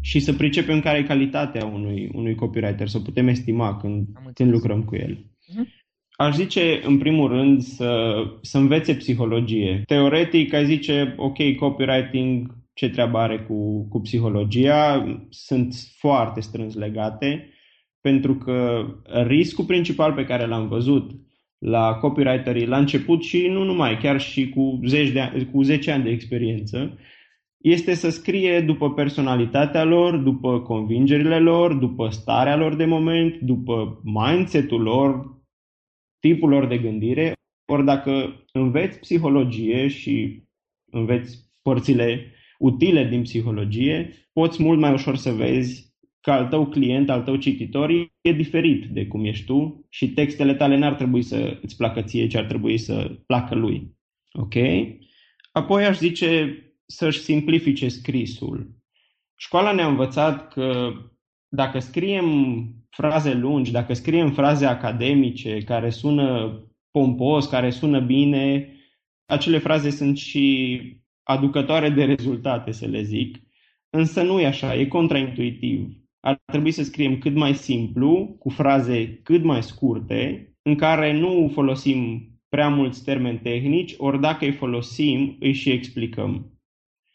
și 0.01 0.19
să 0.19 0.33
pricepem 0.33 0.79
care 0.79 0.97
e 0.97 1.03
calitatea 1.03 1.65
unui, 1.65 2.09
unui 2.13 2.35
copywriter, 2.35 2.87
să 2.87 2.99
putem 2.99 3.27
estima 3.27 3.77
când, 3.77 4.07
când 4.33 4.51
lucrăm 4.51 4.83
cu 4.83 4.95
el. 4.95 5.17
Uh-huh. 5.17 5.82
Aș 6.15 6.35
zice, 6.35 6.81
în 6.85 6.97
primul 6.97 7.27
rând, 7.27 7.61
să, 7.61 8.13
să 8.41 8.57
învețe 8.57 8.95
psihologie. 8.95 9.81
Teoretic, 9.85 10.53
ai 10.53 10.65
zice, 10.65 11.13
ok, 11.17 11.55
copywriting, 11.59 12.55
ce 12.73 12.89
treabă 12.89 13.17
are 13.17 13.39
cu, 13.39 13.87
cu 13.87 14.01
psihologia? 14.01 15.05
Sunt 15.29 15.75
foarte 15.97 16.39
strâns 16.39 16.75
legate, 16.75 17.49
pentru 18.01 18.35
că 18.35 18.85
riscul 19.25 19.65
principal 19.65 20.13
pe 20.13 20.25
care 20.25 20.45
l-am 20.45 20.67
văzut 20.67 21.11
la 21.57 21.93
copywriterii 21.93 22.65
la 22.65 22.77
început 22.77 23.23
și 23.23 23.47
nu 23.47 23.63
numai, 23.63 23.97
chiar 23.97 24.21
și 24.21 24.49
cu 24.49 24.79
10, 24.85 25.11
de 25.11 25.19
ani, 25.19 25.49
cu 25.51 25.61
10 25.61 25.91
ani 25.91 26.03
de 26.03 26.09
experiență, 26.09 26.97
este 27.57 27.93
să 27.93 28.09
scrie 28.09 28.61
după 28.61 28.93
personalitatea 28.93 29.83
lor, 29.83 30.15
după 30.15 30.59
convingerile 30.59 31.39
lor, 31.39 31.73
după 31.73 32.09
starea 32.09 32.57
lor 32.57 32.75
de 32.75 32.85
moment, 32.85 33.39
după 33.39 34.01
mindset-ul 34.03 34.81
lor, 34.81 35.41
tipul 36.27 36.49
lor 36.49 36.67
de 36.67 36.77
gândire. 36.77 37.33
Ori 37.65 37.85
dacă 37.85 38.43
înveți 38.51 38.99
psihologie 38.99 39.87
și 39.87 40.43
înveți 40.91 41.51
părțile 41.61 42.31
utile 42.57 43.07
din 43.07 43.21
psihologie, 43.21 44.13
poți 44.33 44.63
mult 44.63 44.79
mai 44.79 44.93
ușor 44.93 45.15
să 45.15 45.31
vezi 45.31 45.91
că 46.21 46.31
al 46.31 46.47
tău 46.47 46.67
client, 46.67 47.09
al 47.09 47.21
tău 47.21 47.35
cititor 47.35 47.89
e 48.21 48.31
diferit 48.31 48.85
de 48.85 49.07
cum 49.07 49.25
ești 49.25 49.45
tu 49.45 49.85
și 49.89 50.09
textele 50.09 50.55
tale 50.55 50.77
n-ar 50.77 50.93
trebui 50.93 51.21
să 51.21 51.59
îți 51.61 51.75
placă 51.75 52.01
ție, 52.01 52.27
ci 52.27 52.35
ar 52.35 52.45
trebui 52.45 52.77
să 52.77 53.19
placă 53.25 53.55
lui. 53.55 53.97
Ok? 54.31 54.53
Apoi 55.51 55.85
aș 55.85 55.97
zice 55.97 56.57
să-și 56.85 57.19
simplifice 57.19 57.87
scrisul. 57.87 58.75
Școala 59.35 59.71
ne-a 59.71 59.87
învățat 59.87 60.53
că 60.53 60.93
dacă 61.47 61.79
scriem 61.79 62.27
fraze 62.95 63.33
lungi, 63.33 63.71
dacă 63.71 63.93
scriem 63.93 64.31
fraze 64.31 64.65
academice 64.65 65.57
care 65.57 65.89
sună 65.89 66.59
pompos, 66.91 67.45
care 67.45 67.69
sună 67.69 67.99
bine, 67.99 68.73
acele 69.25 69.57
fraze 69.57 69.89
sunt 69.89 70.17
și 70.17 70.79
aducătoare 71.23 71.89
de 71.89 72.03
rezultate, 72.03 72.71
să 72.71 72.85
le 72.85 73.01
zic. 73.01 73.37
Însă 73.89 74.21
nu 74.21 74.39
e 74.39 74.45
așa, 74.45 74.75
e 74.75 74.85
contraintuitiv. 74.85 75.87
Ar 76.19 76.41
trebui 76.45 76.71
să 76.71 76.83
scriem 76.83 77.17
cât 77.17 77.35
mai 77.35 77.53
simplu, 77.53 78.35
cu 78.39 78.49
fraze 78.49 79.19
cât 79.23 79.43
mai 79.43 79.63
scurte, 79.63 80.53
în 80.61 80.75
care 80.75 81.19
nu 81.19 81.49
folosim 81.53 82.27
prea 82.49 82.69
mulți 82.69 83.03
termeni 83.03 83.39
tehnici, 83.39 83.93
ori 83.97 84.21
dacă 84.21 84.45
îi 84.45 84.51
folosim, 84.51 85.37
îi 85.39 85.53
și 85.53 85.69
explicăm. 85.69 86.51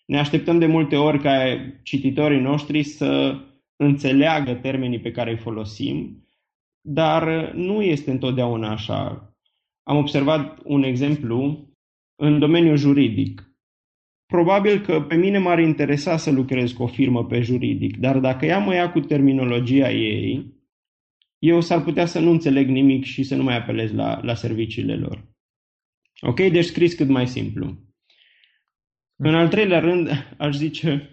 Ne 0.06 0.18
așteptăm 0.18 0.58
de 0.58 0.66
multe 0.66 0.97
ori 0.97 1.20
ca 1.20 1.56
cititorii 1.82 2.40
noștri 2.40 2.82
să 2.82 3.40
înțeleagă 3.78 4.54
termenii 4.54 5.00
pe 5.00 5.11
care 5.11 5.30
îi 5.30 5.37
folosim, 5.37 6.26
dar 6.80 7.52
nu 7.52 7.82
este 7.82 8.11
întotdeauna 8.11 8.70
așa. 8.70 9.32
Am 9.82 9.97
observat 9.97 10.61
un 10.64 10.82
exemplu 10.82 11.68
în 12.16 12.38
domeniul 12.38 12.76
juridic. 12.76 13.42
Probabil 14.26 14.80
că 14.80 15.00
pe 15.00 15.14
mine 15.14 15.38
m-ar 15.38 15.58
interesa 15.58 16.16
să 16.16 16.30
lucrez 16.30 16.73
cu 16.73 16.82
o 16.82 16.87
firmă 16.87 17.26
pe 17.26 17.40
juridic, 17.40 17.97
dar 17.97 18.18
dacă 18.18 18.47
ea 18.47 18.58
mă 18.58 18.75
ia 18.75 18.92
cu 18.92 19.00
terminologia 19.00 19.90
ei, 19.90 20.56
eu 21.38 21.61
s-ar 21.61 21.82
putea 21.82 22.06
să 22.06 22.18
nu 22.18 22.30
înțeleg 22.30 22.68
nimic 22.68 23.04
și 23.04 23.23
să 23.23 23.35
nu 23.35 23.42
mai 23.42 23.56
apelez 23.56 23.92
la, 23.92 24.20
la 24.23 24.35
serviciile 24.35 24.97
lor. 24.97 25.28
Ok? 26.20 26.37
Deci 26.37 26.64
scris 26.64 26.94
cât 26.94 27.08
mai 27.08 27.26
simplu. 27.26 27.76
În 29.16 29.35
al 29.35 29.49
treilea 29.49 29.80
rând, 29.80 30.08
aș 30.38 30.56
zice, 30.56 31.11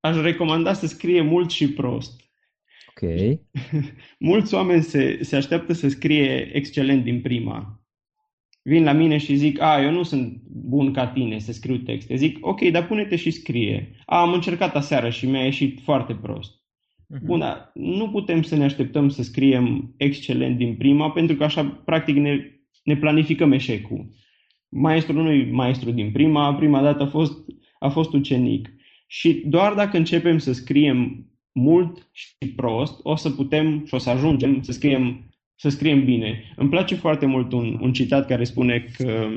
aș 0.00 0.16
recomanda 0.16 0.72
să 0.72 0.86
scrie 0.86 1.20
mult 1.20 1.50
și 1.50 1.72
prost. 1.72 2.20
Ok. 2.88 3.10
Mulți 4.18 4.54
oameni 4.54 4.82
se, 4.82 5.18
se 5.22 5.36
așteaptă 5.36 5.72
să 5.72 5.88
scrie 5.88 6.50
excelent 6.52 7.04
din 7.04 7.20
prima. 7.20 7.80
Vin 8.62 8.84
la 8.84 8.92
mine 8.92 9.18
și 9.18 9.34
zic, 9.34 9.60
a, 9.60 9.82
eu 9.82 9.90
nu 9.90 10.02
sunt 10.02 10.42
bun 10.46 10.92
ca 10.92 11.06
tine 11.06 11.38
să 11.38 11.52
scriu 11.52 11.76
texte. 11.76 12.16
Zic, 12.16 12.46
ok, 12.46 12.60
dar 12.60 12.86
pune-te 12.86 13.16
și 13.16 13.30
scrie. 13.30 13.90
A, 14.06 14.20
am 14.20 14.32
încercat 14.32 14.74
aseară 14.74 15.10
și 15.10 15.26
mi-a 15.26 15.44
ieșit 15.44 15.80
foarte 15.80 16.14
prost. 16.14 16.54
Uh-huh. 16.54 17.22
Bun, 17.24 17.38
dar 17.38 17.70
nu 17.74 18.08
putem 18.10 18.42
să 18.42 18.56
ne 18.56 18.64
așteptăm 18.64 19.08
să 19.08 19.22
scriem 19.22 19.94
excelent 19.96 20.56
din 20.56 20.76
prima, 20.76 21.10
pentru 21.10 21.36
că 21.36 21.44
așa, 21.44 21.64
practic, 21.64 22.16
ne, 22.16 22.38
ne 22.84 22.96
planificăm 22.96 23.52
eșecul. 23.52 24.08
Maestrul 24.68 25.22
nu 25.22 25.30
e 25.30 25.50
maestru 25.50 25.90
din 25.90 26.12
prima, 26.12 26.54
prima 26.54 26.82
dată 26.82 27.02
a 27.02 27.06
fost, 27.06 27.44
a 27.78 27.88
fost 27.88 28.12
ucenic. 28.12 28.68
Și 29.06 29.42
doar 29.46 29.74
dacă 29.74 29.96
începem 29.96 30.38
să 30.38 30.52
scriem 30.52 31.26
mult 31.52 32.08
și 32.12 32.52
prost, 32.56 33.00
o 33.02 33.16
să 33.16 33.30
putem 33.30 33.84
și 33.84 33.94
o 33.94 33.98
să 33.98 34.10
ajungem 34.10 34.62
să 34.62 34.72
scriem, 34.72 35.30
să 35.54 35.68
scriem 35.68 36.04
bine. 36.04 36.52
Îmi 36.56 36.68
place 36.68 36.94
foarte 36.94 37.26
mult 37.26 37.52
un, 37.52 37.78
un 37.80 37.92
citat 37.92 38.26
care 38.26 38.44
spune 38.44 38.84
că 38.96 39.28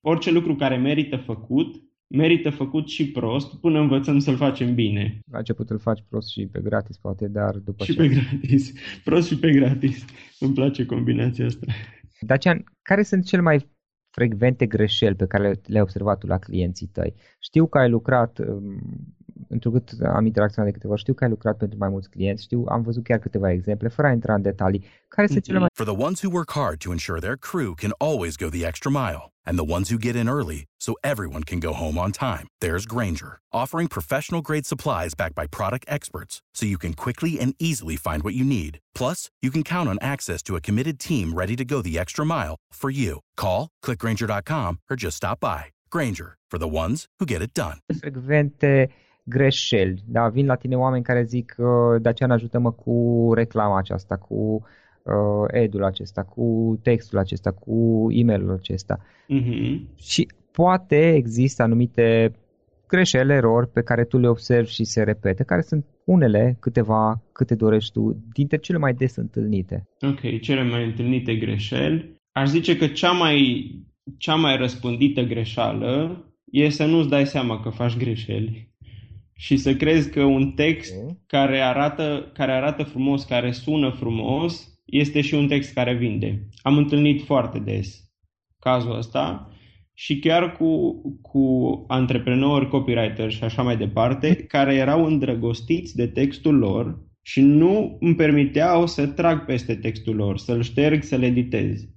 orice 0.00 0.30
lucru 0.30 0.56
care 0.56 0.76
merită 0.76 1.16
făcut, 1.16 1.82
merită 2.06 2.50
făcut 2.50 2.88
și 2.88 3.10
prost 3.10 3.60
până 3.60 3.80
învățăm 3.80 4.18
să-l 4.18 4.36
facem 4.36 4.74
bine. 4.74 5.18
La 5.30 5.38
început 5.38 5.70
îl 5.70 5.78
faci 5.78 6.04
prost 6.08 6.30
și 6.30 6.46
pe 6.46 6.60
gratis, 6.60 6.96
poate, 6.96 7.28
dar 7.28 7.56
după 7.56 7.84
Și 7.84 7.92
ce... 7.92 7.98
pe 7.98 8.08
gratis. 8.08 8.72
Prost 9.04 9.28
și 9.28 9.38
pe 9.38 9.52
gratis. 9.52 10.04
Îmi 10.38 10.54
place 10.54 10.86
combinația 10.86 11.46
asta. 11.46 11.66
Dacian, 12.20 12.64
care 12.82 13.02
sunt 13.02 13.24
cele 13.24 13.42
mai 13.42 13.72
frecvente 14.14 14.66
greșeli 14.66 15.14
pe 15.14 15.26
care 15.26 15.60
le-ai 15.66 15.82
observat 15.82 16.18
tu 16.18 16.26
la 16.26 16.38
clienții 16.38 16.86
tăi. 16.86 17.14
Știu 17.38 17.66
că 17.66 17.78
ai 17.78 17.88
lucrat, 17.88 18.38
um, 18.38 19.13
întrucât 19.48 19.90
am 20.06 20.26
interacționat 20.26 20.70
de 20.70 20.76
câteva 20.76 20.96
știu 20.96 21.14
că 21.14 21.24
ai 21.24 21.30
lucrat 21.30 21.56
pentru 21.56 21.78
mai 21.78 21.88
mulți 21.88 22.10
clienți, 22.10 22.42
știu, 22.42 22.64
am 22.68 22.82
văzut 22.82 23.04
chiar 23.04 23.18
câteva 23.18 23.50
exemple, 23.50 23.88
fără 23.88 24.08
a 24.08 24.12
intra 24.12 24.34
în 24.34 24.42
detalii. 24.42 24.84
Care 25.08 25.26
sunt 25.26 25.42
cele 25.42 25.56
mm-hmm. 25.56 25.60
mai... 25.60 25.68
For 25.72 25.86
the 25.86 26.04
ones 26.06 26.20
who 26.22 26.30
work 26.32 26.52
hard 26.52 26.78
to 26.78 26.90
ensure 26.90 27.20
their 27.20 27.36
crew 27.36 27.74
can 27.74 27.92
always 27.98 28.36
go 28.36 28.48
the 28.48 28.64
extra 28.66 28.90
mile, 28.90 29.22
and 29.46 29.56
the 29.56 29.72
ones 29.76 29.88
who 29.90 29.98
get 29.98 30.16
in 30.16 30.28
early 30.28 30.64
so 30.80 30.94
everyone 31.02 31.44
can 31.50 31.60
go 31.60 31.72
home 31.72 31.96
on 32.04 32.10
time, 32.12 32.46
there's 32.60 32.86
Granger, 32.94 33.32
offering 33.52 33.88
professional 33.88 34.42
grade 34.48 34.66
supplies 34.66 35.14
backed 35.14 35.36
by 35.40 35.46
product 35.46 35.84
experts 35.88 36.34
so 36.56 36.66
you 36.66 36.78
can 36.78 36.94
quickly 37.04 37.38
and 37.42 37.54
easily 37.58 37.96
find 37.96 38.22
what 38.22 38.34
you 38.34 38.44
need. 38.44 38.78
Plus, 38.94 39.30
you 39.44 39.50
can 39.50 39.62
count 39.62 39.88
on 39.88 39.98
access 40.00 40.42
to 40.42 40.56
a 40.56 40.60
committed 40.60 40.98
team 40.98 41.32
ready 41.32 41.56
to 41.56 41.64
go 41.64 41.82
the 41.82 41.98
extra 41.98 42.24
mile 42.24 42.56
for 42.72 42.90
you. 42.90 43.20
Call, 43.36 43.68
clickgranger.com, 43.84 44.78
or 44.90 44.96
just 44.96 45.16
stop 45.16 45.40
by. 45.40 45.62
Granger, 45.90 46.36
for 46.50 46.58
the 46.58 46.68
ones 46.68 47.06
who 47.18 47.24
get 47.24 47.40
it 47.40 47.52
done. 47.54 47.78
Frecvente 48.00 48.90
greșeli, 49.24 50.02
da, 50.06 50.28
vin 50.28 50.46
la 50.46 50.54
tine 50.54 50.76
oameni 50.76 51.04
care 51.04 51.22
zic, 51.22 51.54
uh, 51.58 52.00
Dacian 52.00 52.30
ajută-mă 52.30 52.72
cu 52.72 53.30
reclama 53.34 53.78
aceasta, 53.78 54.16
cu 54.16 54.34
uh, 54.34 55.46
edul 55.46 55.84
acesta, 55.84 56.22
cu 56.22 56.78
textul 56.82 57.18
acesta, 57.18 57.50
cu 57.50 58.06
e-mailul 58.10 58.52
acesta. 58.52 58.98
Mm-hmm. 59.28 59.94
Și 59.96 60.28
poate 60.52 61.14
există 61.14 61.62
anumite 61.62 62.32
greșeli, 62.88 63.32
erori 63.32 63.68
pe 63.68 63.82
care 63.82 64.04
tu 64.04 64.18
le 64.18 64.28
observi 64.28 64.70
și 64.70 64.84
se 64.84 65.02
repete, 65.02 65.44
care 65.44 65.60
sunt 65.60 65.84
unele, 66.04 66.56
câteva, 66.60 67.22
câte 67.32 67.54
dorești 67.54 67.92
tu, 67.92 68.24
dintre 68.32 68.56
cele 68.56 68.78
mai 68.78 68.92
des 68.92 69.16
întâlnite. 69.16 69.88
Ok, 70.00 70.40
cele 70.40 70.62
mai 70.62 70.84
întâlnite 70.84 71.34
greșeli. 71.34 72.12
Aș 72.32 72.48
zice 72.48 72.76
că 72.76 72.86
cea 72.86 73.10
mai, 73.10 73.68
cea 74.18 74.34
mai 74.34 74.56
răspândită 74.56 75.22
greșeală 75.22 76.24
e 76.50 76.68
să 76.68 76.84
nu-ți 76.84 77.08
dai 77.08 77.26
seama 77.26 77.60
că 77.60 77.68
faci 77.68 77.96
greșeli 77.96 78.73
și 79.36 79.56
să 79.56 79.74
crezi 79.74 80.10
că 80.10 80.22
un 80.22 80.52
text 80.52 80.94
Ok. 80.96 81.16
care 81.26 81.60
arată, 81.60 82.30
care 82.34 82.52
arată 82.52 82.82
frumos, 82.82 83.24
care 83.24 83.52
sună 83.52 83.90
frumos, 83.90 84.68
este 84.84 85.20
și 85.20 85.34
un 85.34 85.48
text 85.48 85.72
care 85.72 85.94
vinde. 85.94 86.48
Am 86.62 86.76
întâlnit 86.76 87.22
foarte 87.24 87.58
des 87.58 88.04
cazul 88.58 88.96
ăsta 88.96 89.48
și 89.92 90.18
chiar 90.18 90.56
cu, 90.56 90.92
cu 91.22 91.44
antreprenori, 91.88 92.68
copywriter 92.68 93.30
și 93.30 93.44
așa 93.44 93.62
mai 93.62 93.76
departe, 93.76 94.34
care 94.34 94.74
erau 94.74 95.04
îndrăgostiți 95.04 95.96
de 95.96 96.06
textul 96.06 96.54
lor 96.58 97.02
și 97.22 97.40
nu 97.40 97.96
îmi 98.00 98.14
permiteau 98.14 98.86
să 98.86 99.06
trag 99.06 99.44
peste 99.44 99.74
textul 99.74 100.14
lor, 100.14 100.38
să-l 100.38 100.62
șterg, 100.62 101.02
să-l 101.02 101.22
editez. 101.22 101.88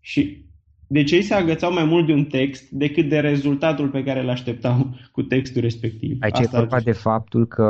Și 0.00 0.44
deci 0.86 1.10
ei 1.10 1.22
se 1.22 1.34
agățau 1.34 1.72
mai 1.72 1.84
mult 1.84 2.06
de 2.06 2.12
un 2.12 2.24
text 2.24 2.70
decât 2.70 3.08
de 3.08 3.18
rezultatul 3.18 3.88
pe 3.88 4.02
care 4.02 4.20
îl 4.20 4.28
așteptau 4.28 4.96
cu 5.12 5.22
textul 5.22 5.60
respectiv. 5.60 6.16
Aici 6.20 6.38
e 6.38 6.46
vorba 6.50 6.80
de 6.80 6.92
faptul 6.92 7.46
că, 7.46 7.64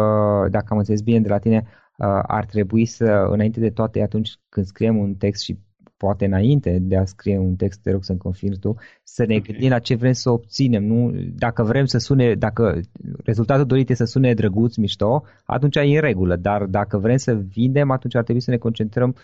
dacă 0.50 0.66
am 0.68 0.78
înțeles 0.78 1.00
bine 1.00 1.20
de 1.20 1.28
la 1.28 1.38
tine, 1.38 1.62
uh, 1.64 2.06
ar 2.22 2.44
trebui 2.44 2.84
să, 2.84 3.26
înainte 3.30 3.60
de 3.60 3.70
toate, 3.70 4.02
atunci 4.02 4.30
când 4.48 4.66
scriem 4.66 4.96
un 4.96 5.14
text 5.14 5.42
și 5.42 5.58
poate 5.96 6.24
înainte 6.24 6.78
de 6.80 6.96
a 6.96 7.04
scrie 7.04 7.38
un 7.38 7.54
text, 7.54 7.82
te 7.82 7.90
rog 7.90 8.04
să-mi 8.04 8.18
confirmi 8.18 8.56
tu, 8.56 8.74
să 9.02 9.24
ne 9.26 9.36
Ok. 9.36 9.42
gândim 9.42 9.68
la 9.68 9.78
ce 9.78 9.94
vrem 9.94 10.12
să 10.12 10.30
obținem. 10.30 10.84
Nu? 10.84 11.12
Dacă 11.36 11.62
vrem 11.62 11.84
să 11.84 11.98
sune, 11.98 12.34
dacă 12.34 12.80
rezultatul 13.24 13.66
dorit 13.66 13.90
este 13.90 14.04
să 14.04 14.10
sune 14.10 14.34
drăguț, 14.34 14.76
mișto, 14.76 15.22
atunci 15.44 15.76
e 15.76 15.80
în 15.80 16.00
regulă, 16.00 16.36
dar 16.36 16.64
dacă 16.64 16.98
vrem 16.98 17.16
să 17.16 17.34
vindem, 17.34 17.90
atunci 17.90 18.14
ar 18.14 18.22
trebui 18.22 18.42
să 18.42 18.50
ne 18.50 18.56
concentrăm 18.56 19.14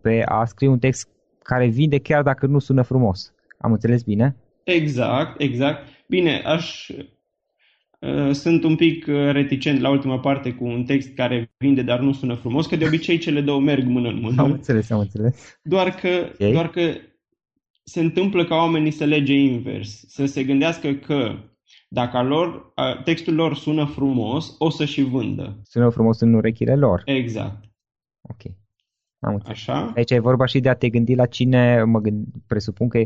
pe 0.00 0.22
a 0.24 0.44
scrie 0.44 0.68
un 0.68 0.78
text 0.78 1.08
care 1.42 1.68
vinde 1.68 1.98
chiar 1.98 2.22
dacă 2.22 2.46
nu 2.46 2.58
sună 2.58 2.82
frumos. 2.82 3.32
Am 3.60 3.72
înțeles 3.72 4.02
bine? 4.02 4.36
Exact, 4.64 5.40
exact. 5.40 5.88
Bine, 6.06 6.42
aș 6.44 6.90
Uh, 8.00 8.30
sunt 8.32 8.64
un 8.64 8.76
pic 8.76 9.06
uh, 9.06 9.14
reticent 9.14 9.80
la 9.80 9.90
ultima 9.90 10.18
parte 10.18 10.52
cu 10.52 10.64
un 10.64 10.84
text 10.84 11.14
care 11.14 11.52
vinde, 11.58 11.82
dar 11.82 12.00
nu 12.00 12.12
sună 12.12 12.34
frumos, 12.34 12.66
că 12.66 12.76
de 12.76 12.84
obicei 12.86 13.18
cele 13.18 13.40
două 13.40 13.60
merg 13.60 13.86
mână 13.86 14.08
în 14.08 14.20
mână. 14.20 14.42
Am 14.42 14.50
înțeles, 14.50 14.90
am 14.90 14.98
înțeles. 14.98 15.58
Doar 15.62 15.90
că, 15.90 16.30
okay. 16.32 16.52
doar 16.52 16.70
că 16.70 16.80
se 17.84 18.00
întâmplă 18.00 18.44
ca 18.44 18.54
oamenii 18.54 18.90
să 18.90 19.04
lege 19.04 19.34
invers, 19.34 20.04
să 20.08 20.26
se 20.26 20.44
gândească 20.44 20.92
că 20.92 21.34
dacă 21.88 22.22
lor, 22.22 22.72
textul 23.04 23.34
lor 23.34 23.54
sună 23.54 23.84
frumos, 23.84 24.54
o 24.58 24.70
să 24.70 24.84
și 24.84 25.02
vândă. 25.02 25.60
Sună 25.62 25.88
frumos 25.88 26.20
în 26.20 26.34
urechile 26.34 26.76
lor. 26.76 27.02
Exact. 27.04 27.64
Ok. 28.20 28.52
Am 29.18 29.32
înțeles. 29.32 29.58
Așa? 29.58 29.92
Aici 29.96 30.10
e 30.10 30.18
vorba 30.18 30.46
și 30.46 30.60
de 30.60 30.68
a 30.68 30.74
te 30.74 30.88
gândi 30.88 31.14
la 31.14 31.26
cine, 31.26 31.82
mă 31.82 32.00
gând, 32.00 32.26
presupun 32.46 32.88
că 32.88 32.98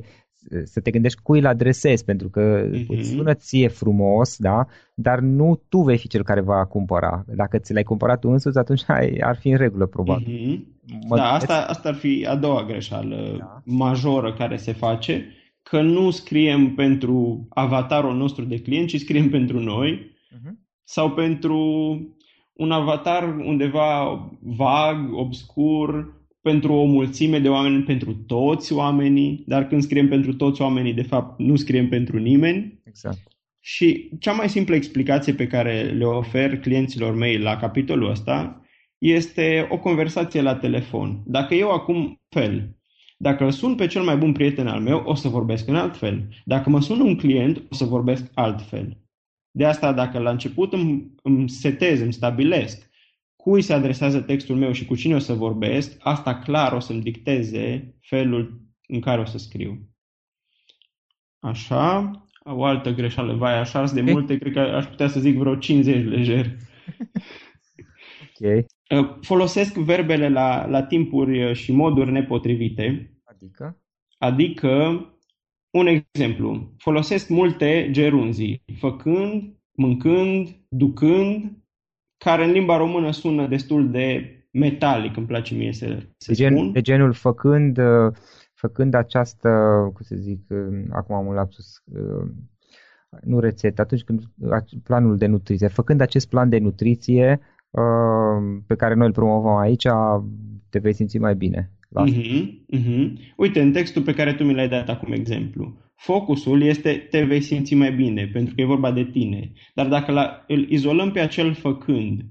să 0.65 0.81
te 0.81 0.91
gândești 0.91 1.23
cui 1.23 1.39
îl 1.39 1.47
adresezi, 1.47 2.05
pentru 2.05 2.29
că 2.29 2.71
uh-huh. 2.71 3.01
sună 3.01 3.35
ție 3.35 3.69
frumos, 3.69 4.37
da? 4.39 4.67
dar 4.95 5.19
nu 5.19 5.61
tu 5.69 5.79
vei 5.79 5.99
fi 5.99 6.09
cel 6.09 6.23
care 6.23 6.41
va 6.41 6.65
cumpăra. 6.65 7.25
Dacă 7.27 7.59
ți 7.59 7.73
l-ai 7.73 7.83
cumpărat 7.83 8.21
tu 8.21 8.29
însuți, 8.29 8.59
atunci 8.59 8.83
ai, 8.97 9.17
ar 9.21 9.37
fi 9.37 9.49
în 9.49 9.57
regulă, 9.57 9.87
probabil. 9.87 10.27
Uh-huh. 10.27 10.73
Mă 11.09 11.17
da, 11.17 11.33
asta, 11.33 11.65
asta 11.69 11.89
ar 11.89 11.95
fi 11.95 12.27
a 12.29 12.37
doua 12.37 12.65
greșeală 12.65 13.37
da. 13.39 13.63
majoră 13.65 14.33
care 14.33 14.57
se 14.57 14.73
face, 14.73 15.27
că 15.63 15.83
nu 15.83 16.11
scriem 16.11 16.75
pentru 16.75 17.47
avatarul 17.49 18.17
nostru 18.17 18.45
de 18.45 18.61
client, 18.61 18.89
ci 18.89 19.01
scriem 19.01 19.31
pentru 19.31 19.61
noi 19.61 20.17
uh-huh. 20.33 20.53
sau 20.83 21.11
pentru 21.11 21.59
un 22.53 22.71
avatar 22.71 23.37
undeva 23.37 24.19
vag, 24.41 25.13
obscur, 25.13 26.15
pentru 26.45 26.73
o 26.73 26.85
mulțime 26.85 27.39
de 27.39 27.49
oameni, 27.49 27.83
pentru 27.83 28.15
toți 28.15 28.73
oamenii, 28.73 29.45
dar 29.47 29.67
când 29.67 29.83
scriem 29.83 30.09
pentru 30.09 30.35
toți 30.35 30.63
oamenii, 30.63 30.93
de 30.93 31.03
fapt, 31.03 31.39
nu 31.39 31.57
scriem 31.57 31.89
pentru 31.89 32.19
nimeni. 32.19 32.81
Exact. 32.85 33.19
Și 33.61 34.11
cea 34.19 34.33
mai 34.33 34.49
simplă 34.49 34.75
explicație 34.75 35.33
pe 35.33 35.47
care 35.47 35.83
le 35.83 36.05
ofer 36.05 36.59
clienților 36.59 37.15
mei 37.15 37.39
la 37.39 37.57
capitolul 37.57 38.11
ăsta 38.11 38.65
este 38.99 39.67
o 39.71 39.79
conversație 39.79 40.41
la 40.41 40.55
telefon. 40.55 41.23
Dacă 41.27 41.55
eu 41.55 41.71
acum 41.71 42.21
fel, 42.29 42.77
dacă 43.17 43.45
îl 43.45 43.51
sun 43.51 43.75
pe 43.75 43.87
cel 43.87 44.03
mai 44.03 44.17
bun 44.17 44.33
prieten 44.33 44.67
al 44.67 44.81
meu, 44.81 45.03
o 45.07 45.15
să 45.15 45.29
vorbesc 45.29 45.69
în 45.69 45.77
alt 45.77 45.97
fel. 45.97 46.29
Dacă 46.45 46.71
mă 46.71 46.81
sună 46.81 47.03
un 47.03 47.17
client, 47.17 47.63
o 47.71 47.75
să 47.75 47.85
vorbesc 47.85 48.31
altfel. 48.35 48.97
De 49.51 49.65
asta, 49.65 49.93
dacă 49.93 50.19
la 50.19 50.31
început 50.31 50.73
îmi, 50.73 51.15
îmi 51.23 51.49
setez, 51.49 52.01
îmi 52.01 52.13
stabilesc 52.13 52.91
cui 53.45 53.63
se 53.63 53.73
adresează 53.73 54.21
textul 54.21 54.57
meu 54.57 54.73
și 54.73 54.85
cu 54.85 54.95
cine 54.95 55.15
o 55.15 55.19
să 55.19 55.35
vorbesc, 55.35 55.97
asta 55.99 56.39
clar 56.39 56.73
o 56.73 56.79
să-mi 56.79 57.03
dicteze 57.03 57.95
felul 58.01 58.61
în 58.87 59.01
care 59.01 59.21
o 59.21 59.25
să 59.25 59.39
scriu. 59.39 59.89
Așa, 61.39 62.11
o 62.45 62.65
altă 62.65 62.91
greșeală, 62.91 63.35
vai, 63.35 63.59
așa 63.59 63.85
de 63.85 64.01
multe, 64.01 64.39
cred 64.39 64.53
că 64.53 64.61
aș 64.61 64.87
putea 64.87 65.09
să 65.09 65.21
zic 65.21 65.37
vreo 65.37 65.57
50 65.57 66.05
lejer. 66.05 66.57
ok. 68.41 68.65
Uh, 68.91 69.17
folosesc 69.21 69.75
verbele 69.75 70.29
la, 70.29 70.67
la 70.67 70.83
timpuri 70.83 71.55
și 71.55 71.73
moduri 71.73 72.13
nepotrivite. 72.13 73.13
Adică? 73.25 73.83
Adică, 74.19 75.05
un 75.71 75.87
exemplu, 75.87 76.75
folosesc 76.79 77.29
multe 77.29 77.89
gerunzii, 77.91 78.63
făcând, 78.79 79.57
mâncând, 79.73 80.49
ducând, 80.69 81.64
care 82.25 82.45
în 82.45 82.51
limba 82.51 82.77
română 82.77 83.11
sună 83.11 83.47
destul 83.47 83.91
de 83.91 84.29
metalic, 84.51 85.17
îmi 85.17 85.27
place 85.27 85.55
mie 85.55 85.73
să, 85.73 85.87
să 86.17 86.31
de, 86.31 86.35
gen, 86.35 86.53
spun. 86.53 86.73
de 86.73 86.81
genul 86.81 87.13
făcând, 87.13 87.79
uh, 87.79 88.13
făcând 88.55 88.95
această, 88.95 89.49
cum 89.95 90.03
să 90.03 90.15
zic, 90.17 90.41
uh, 90.49 90.85
acum 90.91 91.15
am 91.15 91.27
un 91.27 91.35
lapsus, 91.35 91.83
uh, 91.85 92.29
nu 93.23 93.39
rețetă, 93.41 93.81
atunci 93.81 94.03
când 94.03 94.23
planul 94.83 95.17
de 95.17 95.27
nutriție, 95.27 95.69
făcând 95.69 96.01
acest 96.01 96.29
plan 96.29 96.49
de 96.49 96.59
nutriție 96.59 97.41
pe 98.67 98.75
care 98.75 98.95
noi 98.95 99.07
îl 99.07 99.13
promovăm 99.13 99.57
aici, 99.57 99.87
te 100.71 100.79
vei 100.79 100.93
simți 100.93 101.19
mai 101.19 101.35
bine. 101.35 101.71
Uh-huh, 102.07 102.47
uh-huh. 102.77 103.13
Uite, 103.37 103.61
în 103.61 103.73
textul 103.73 104.03
pe 104.03 104.15
care 104.15 104.35
tu 104.35 104.45
mi 104.45 104.55
l-ai 104.55 104.69
dat 104.69 104.89
acum 104.89 105.13
exemplu, 105.13 105.77
focusul 105.95 106.63
este 106.63 107.07
te 107.11 107.23
vei 107.23 107.41
simți 107.41 107.75
mai 107.75 107.93
bine, 107.93 108.27
pentru 108.33 108.55
că 108.55 108.61
e 108.61 108.65
vorba 108.67 108.93
de 108.93 109.05
tine. 109.05 109.53
Dar 109.75 109.89
dacă 109.89 110.13
la, 110.13 110.45
îl 110.49 110.71
izolăm 110.71 111.11
pe 111.11 111.21
acel 111.21 111.55
făcând, 111.55 112.23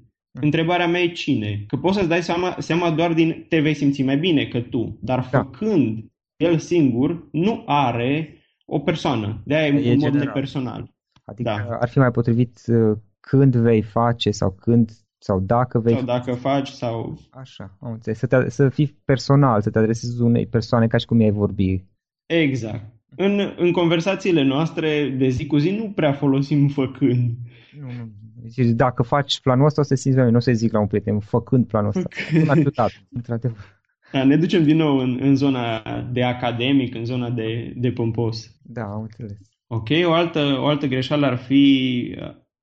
întrebarea 0.42 0.88
mea 0.88 1.02
e 1.02 1.12
cine? 1.12 1.64
Că 1.68 1.76
poți 1.76 1.96
să-ți 1.96 2.10
dai 2.10 2.24
seama, 2.24 2.56
seama 2.60 2.92
doar 2.92 3.14
din 3.14 3.46
te 3.50 3.60
vei 3.60 3.74
simți 3.74 4.02
mai 4.02 4.18
bine 4.18 4.46
că 4.46 4.62
tu, 4.62 4.98
dar 5.02 5.28
da. 5.32 5.38
făcând 5.38 6.06
el 6.36 6.58
singur 6.58 7.28
nu 7.32 7.64
are 7.66 8.38
o 8.66 8.80
persoană. 8.80 9.42
De-aia 9.46 9.68
e, 9.68 9.90
e 9.90 9.94
un 9.94 10.00
mod 10.00 10.32
personal. 10.32 10.94
Adică 11.26 11.50
da. 11.50 11.78
ar 11.80 11.90
fi 11.90 11.98
mai 11.98 12.12
potrivit 12.12 12.62
uh, 12.68 12.98
când 13.20 13.56
vei 13.56 13.82
face 13.82 14.32
sau 14.32 14.52
când 14.52 14.92
sau 15.18 15.40
dacă 15.40 15.80
vei... 15.80 15.94
Sau 15.94 16.04
dacă 16.04 16.34
faci 16.34 16.68
sau... 16.68 17.18
Așa, 17.32 17.78
am 17.80 17.92
înțeles. 17.92 18.18
Să, 18.20 18.28
te, 18.28 18.50
să 18.50 18.70
fii 18.70 19.02
personal, 19.06 19.62
să 19.62 19.70
te 19.70 19.80
adresezi 19.80 20.22
unei 20.22 20.48
persoane 20.48 20.88
ca 20.88 20.98
și 20.98 21.06
cum 21.06 21.20
ai 21.20 21.32
vorbi. 21.32 21.86
Exact. 22.26 22.84
În, 23.16 23.54
în 23.58 23.72
conversațiile 23.72 24.44
noastre 24.44 25.10
de 25.18 25.28
zi 25.28 25.46
cu 25.46 25.58
zi 25.58 25.70
nu 25.70 25.92
prea 25.96 26.14
folosim 26.14 26.68
făcând. 26.68 27.32
Nu, 27.80 27.88
nu. 27.88 28.12
Deci 28.56 28.68
dacă 28.68 29.04
faci 29.04 29.40
planul 29.42 29.66
ăsta, 29.66 29.82
o 29.82 29.84
să 29.84 29.96
simți 29.96 30.18
nu 30.18 30.36
o 30.36 30.40
să 30.40 30.52
zic 30.52 30.72
la 30.72 30.80
un 30.80 30.88
prieten, 30.88 31.20
făcând 31.20 31.68
planul 31.68 31.92
ăsta. 31.96 32.10
Nu 32.46 32.50
ajutat, 32.50 32.92
într-adevăr. 33.12 33.82
Da, 34.12 34.24
ne 34.24 34.38
ducem 34.38 34.64
din 34.64 34.78
nou 34.78 34.98
în, 34.98 35.18
în 35.22 35.36
zona 35.36 35.82
de 36.12 36.24
academic, 36.24 36.96
în 36.96 37.06
zona 37.06 37.30
de, 37.30 37.74
de 37.76 37.92
pompos. 37.92 38.56
Da, 38.62 38.84
am 38.84 39.02
înțeles. 39.02 39.38
Ok, 39.68 39.88
o 40.06 40.12
altă, 40.12 40.58
o 40.60 40.66
altă 40.66 40.88
greșeală 40.88 41.26
ar 41.26 41.38
fi 41.38 42.16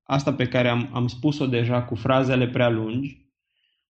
asta 0.02 0.32
pe 0.32 0.46
care 0.46 0.68
am, 0.68 0.90
am 0.92 1.06
spus-o 1.06 1.46
deja 1.46 1.82
cu 1.82 1.94
frazele 1.94 2.48
prea 2.48 2.68
lungi. 2.68 3.28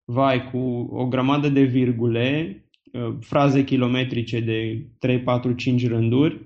Vai, 0.04 0.50
cu 0.50 0.58
o 0.90 1.06
grămadă 1.06 1.48
de 1.48 1.62
virgule, 1.62 2.56
Uh, 2.56 2.71
fraze 3.20 3.64
kilometrice 3.64 4.40
de 4.40 4.86
3, 4.98 5.20
4, 5.20 5.52
5 5.52 5.86
rânduri 5.86 6.40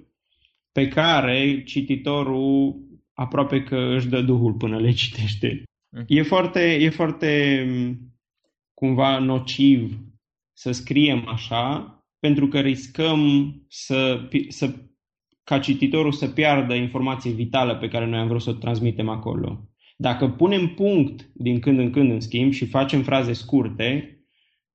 pe 0.73 0.89
care 0.89 1.63
cititorul 1.63 2.77
aproape 3.15 3.63
că 3.63 3.77
își 3.77 4.09
dă 4.09 4.23
duhul 4.23 4.53
până 4.53 4.79
le 4.79 4.93
citește. 4.93 5.63
Mm. 5.89 6.05
E 6.07 6.23
foarte, 6.23 6.75
e 6.75 6.89
foarte 6.89 7.65
mm, 7.69 7.99
cumva 8.75 9.19
nociv 9.19 9.99
să 10.53 10.73
scriem 10.73 11.29
așa 11.29 11.91
pentru 12.19 12.49
că 12.49 12.61
riscăm 12.61 13.53
să, 13.69 14.29
să, 14.49 14.75
ca 15.45 15.59
cititorul 15.59 16.13
să 16.13 16.29
piardă 16.29 16.75
informație 16.75 17.31
vitală 17.31 17.77
pe 17.77 17.89
care 17.89 18.07
noi 18.07 18.19
am 18.19 18.29
vrut 18.29 18.43
să 18.43 18.51
o 18.51 18.53
transmitem 18.53 19.09
acolo. 19.09 19.69
Dacă 19.97 20.29
punem 20.29 20.69
punct 20.69 21.31
din 21.35 21.61
când 21.61 21.79
în 21.79 21.91
când, 21.91 22.11
în 22.11 22.21
schimb, 22.21 22.53
și 22.53 22.67
facem 22.67 23.03
fraze 23.03 23.33
scurte, 23.33 24.16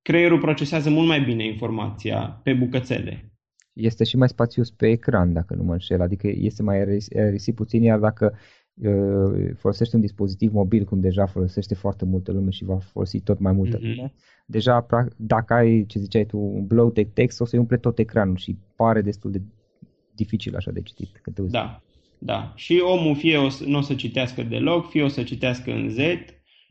creierul 0.02 0.38
procesează 0.38 0.90
mult 0.90 1.06
mai 1.06 1.20
bine 1.20 1.44
informația 1.44 2.40
pe 2.42 2.52
bucățele. 2.52 3.32
Este 3.72 4.04
și 4.04 4.16
mai 4.16 4.28
spațios 4.28 4.70
pe 4.70 4.88
ecran, 4.88 5.32
dacă 5.32 5.54
nu 5.54 5.62
mă 5.62 5.72
înșel, 5.72 6.00
adică 6.00 6.28
este 6.34 6.62
mai 6.62 7.06
aerisit 7.16 7.54
puțin, 7.54 7.82
iar 7.82 7.98
dacă 7.98 8.38
uh, 8.74 9.50
folosești 9.56 9.94
un 9.94 10.00
dispozitiv 10.00 10.52
mobil, 10.52 10.84
cum 10.84 11.00
deja 11.00 11.26
folosește 11.26 11.74
foarte 11.74 12.04
multă 12.04 12.32
lume 12.32 12.50
și 12.50 12.64
va 12.64 12.78
folosi 12.78 13.20
tot 13.20 13.38
mai 13.38 13.52
multă 13.52 13.78
mm-hmm. 13.78 13.96
lume, 13.96 14.12
deja 14.46 14.86
dacă 15.16 15.54
ai, 15.54 15.84
ce 15.86 15.98
ziceai 15.98 16.24
tu, 16.24 16.38
un 16.38 16.66
blow 16.66 16.90
de 16.90 17.04
text, 17.04 17.40
o 17.40 17.44
să-i 17.44 17.58
umple 17.58 17.76
tot 17.76 17.98
ecranul 17.98 18.36
și 18.36 18.56
pare 18.76 19.00
destul 19.00 19.30
de 19.30 19.42
dificil 20.14 20.56
așa 20.56 20.70
de 20.70 20.80
citit. 20.80 21.18
Când 21.22 21.36
te 21.36 21.42
da, 21.42 21.82
da. 22.18 22.52
Și 22.56 22.82
omul 22.84 23.16
fie 23.16 23.36
o 23.36 23.48
să, 23.48 23.64
nu 23.66 23.78
o 23.78 23.80
să 23.80 23.94
citească 23.94 24.42
deloc, 24.42 24.88
fie 24.88 25.02
o 25.02 25.08
să 25.08 25.22
citească 25.22 25.70
în 25.72 25.88
Z, 25.88 25.98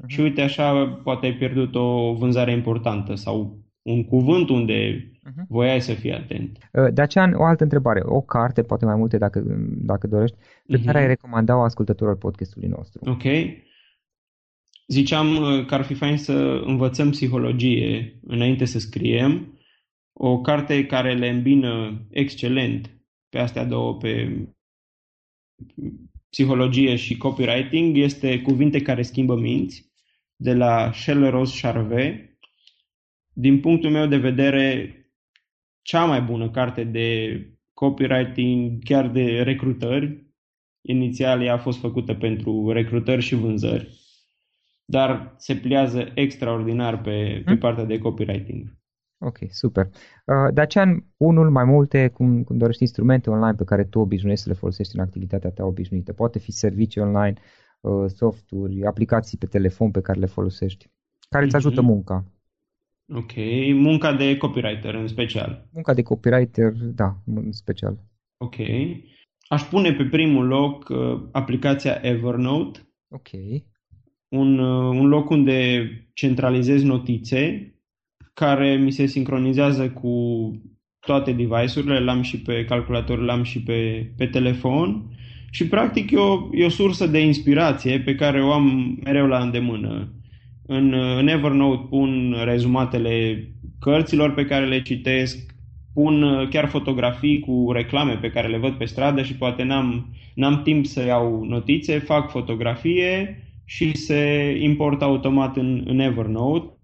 Uh-huh. 0.02 0.08
Și 0.08 0.20
uite 0.20 0.42
așa, 0.42 0.88
poate 1.04 1.26
ai 1.26 1.34
pierdut 1.34 1.76
o 1.76 2.14
vânzare 2.14 2.52
importantă 2.52 3.16
sau 3.16 3.60
un 3.82 4.04
cuvânt 4.04 4.50
unde 4.50 5.12
uh-huh. 5.30 5.48
voiai 5.48 5.82
să 5.82 5.94
fii 5.94 6.14
atent. 6.14 6.58
Uh, 6.74 6.94
de 6.94 7.02
aceea, 7.02 7.32
o 7.34 7.44
altă 7.44 7.64
întrebare. 7.64 8.02
O 8.04 8.22
carte, 8.22 8.64
poate 8.64 8.86
mai 8.86 8.96
multe 8.96 9.18
dacă, 9.18 9.44
dacă 9.72 10.08
dorești, 10.08 10.38
pe 10.66 10.78
uh-huh. 10.78 10.86
care 10.86 10.98
ai 11.00 11.08
recomanda-o 11.08 11.64
ascultătorilor 11.64 12.18
podcastului 12.18 12.68
nostru. 12.68 13.02
Ok. 13.06 13.24
Ziceam 14.88 15.36
uh, 15.36 15.66
că 15.66 15.74
ar 15.74 15.84
fi 15.84 15.94
fain 15.94 16.18
să 16.18 16.62
învățăm 16.66 17.10
psihologie 17.10 18.20
înainte 18.24 18.66
să 18.66 18.80
scriem. 18.80 19.60
O 20.14 20.42
carte 20.42 20.86
care 20.86 21.14
le 21.14 21.30
îmbină 21.30 22.02
excelent 22.10 22.96
pe 23.30 23.38
astea 23.38 23.66
două, 23.66 23.98
pe 23.98 24.46
psihologie 26.30 26.96
și 26.96 27.18
copywriting, 27.18 27.98
este 27.98 28.42
Cuvinte 28.42 28.82
care 28.82 29.02
schimbă 29.02 29.36
minți 29.36 29.91
de 30.42 30.54
la 30.54 30.92
Rose 31.30 31.60
Charvet. 31.62 32.30
Din 33.34 33.60
punctul 33.60 33.90
meu 33.90 34.08
de 34.08 34.18
vedere, 34.18 34.96
cea 35.82 36.06
mai 36.06 36.22
bună 36.22 36.50
carte 36.50 36.84
de 36.84 37.40
copywriting, 37.74 38.84
chiar 38.84 39.10
de 39.10 39.42
recrutări. 39.42 40.30
Inițial 40.82 41.42
ea 41.42 41.54
a 41.54 41.58
fost 41.58 41.80
făcută 41.80 42.14
pentru 42.14 42.72
recrutări 42.72 43.22
și 43.22 43.36
vânzări, 43.36 43.90
dar 44.86 45.34
se 45.38 45.56
pliază 45.56 46.12
extraordinar 46.14 47.02
pe, 47.02 47.42
pe 47.46 47.52
hmm? 47.52 47.58
partea 47.58 47.84
de 47.86 47.98
copywriting. 47.98 48.80
Ok, 49.20 49.38
super. 49.50 49.86
Uh, 49.86 50.54
Dacian, 50.54 51.06
unul 51.18 51.50
mai 51.50 51.64
multe, 51.64 52.08
cum, 52.08 52.44
cum 52.44 52.58
dorești, 52.58 52.82
instrumente 52.82 53.30
online 53.30 53.56
pe 53.58 53.64
care 53.64 53.84
tu 53.84 54.00
obișnuiești 54.00 54.44
să 54.44 54.50
le 54.50 54.56
folosești 54.56 54.96
în 54.96 55.02
activitatea 55.02 55.50
ta 55.50 55.64
obișnuită. 55.64 56.14
Poate 56.14 56.40
fi 56.40 56.52
servicii 56.52 57.02
online, 57.02 57.34
uh, 57.38 57.61
softuri, 58.08 58.86
aplicații 58.86 59.38
pe 59.38 59.46
telefon 59.46 59.92
pe 59.92 60.02
care 60.02 60.20
le 60.20 60.26
folosești. 60.26 60.90
Care 61.30 61.46
îți 61.46 61.56
ajută 61.56 61.82
mm-hmm. 61.82 61.86
munca? 61.86 62.26
Ok, 63.14 63.32
munca 63.74 64.14
de 64.14 64.38
copywriter 64.38 64.94
în 64.94 65.08
special. 65.08 65.68
Munca 65.74 65.94
de 65.94 66.02
copywriter, 66.02 66.72
da, 66.72 67.16
în 67.26 67.52
special. 67.52 67.98
Ok. 68.38 68.56
Aș 69.48 69.62
pune 69.62 69.94
pe 69.94 70.04
primul 70.04 70.48
loc 70.48 70.90
uh, 70.90 71.22
aplicația 71.32 72.00
Evernote. 72.02 72.80
Ok. 73.10 73.30
Un, 74.28 74.60
uh, 74.60 74.98
un 75.00 75.08
loc 75.08 75.30
unde 75.30 75.90
centralizez 76.14 76.84
notițe 76.84 77.74
care 78.34 78.76
mi 78.76 78.92
se 78.92 79.06
sincronizează 79.06 79.90
cu 79.90 80.12
toate 81.00 81.32
device-urile, 81.32 82.00
l-am 82.00 82.22
și 82.22 82.42
pe 82.42 82.66
calculator, 82.66 83.20
l-am 83.20 83.44
și 83.44 83.64
pe, 83.64 84.12
pe 84.18 84.28
telefon 84.28 85.16
și 85.54 85.68
practic 85.68 86.12
e 86.12 86.18
o, 86.18 86.48
e 86.52 86.66
o 86.66 86.70
sursă 86.70 87.08
de 87.08 87.20
inspirație 87.20 88.00
pe 88.00 88.16
care 88.16 88.44
o 88.44 88.52
am 88.52 88.98
mereu 89.04 89.28
la 89.28 89.40
îndemână. 89.40 90.14
În, 90.66 90.94
în 90.94 91.28
Evernote 91.28 91.88
pun 91.90 92.36
rezumatele 92.44 93.48
cărților 93.80 94.34
pe 94.34 94.46
care 94.46 94.66
le 94.66 94.82
citesc, 94.82 95.56
pun 95.94 96.48
chiar 96.50 96.68
fotografii 96.68 97.40
cu 97.40 97.72
reclame 97.72 98.14
pe 98.14 98.30
care 98.30 98.48
le 98.48 98.58
văd 98.58 98.74
pe 98.74 98.86
stradă 98.86 99.22
și 99.22 99.36
poate 99.36 99.64
n-am, 99.64 100.16
n-am 100.36 100.62
timp 100.62 100.86
să 100.86 101.06
iau 101.06 101.44
notițe, 101.44 102.00
fac 102.00 102.30
fotografie 102.30 103.44
și 103.66 103.98
se 103.98 104.52
importă 104.62 105.04
automat 105.04 105.58
în, 105.58 105.84
în 105.86 106.00
Evernote 106.00 106.76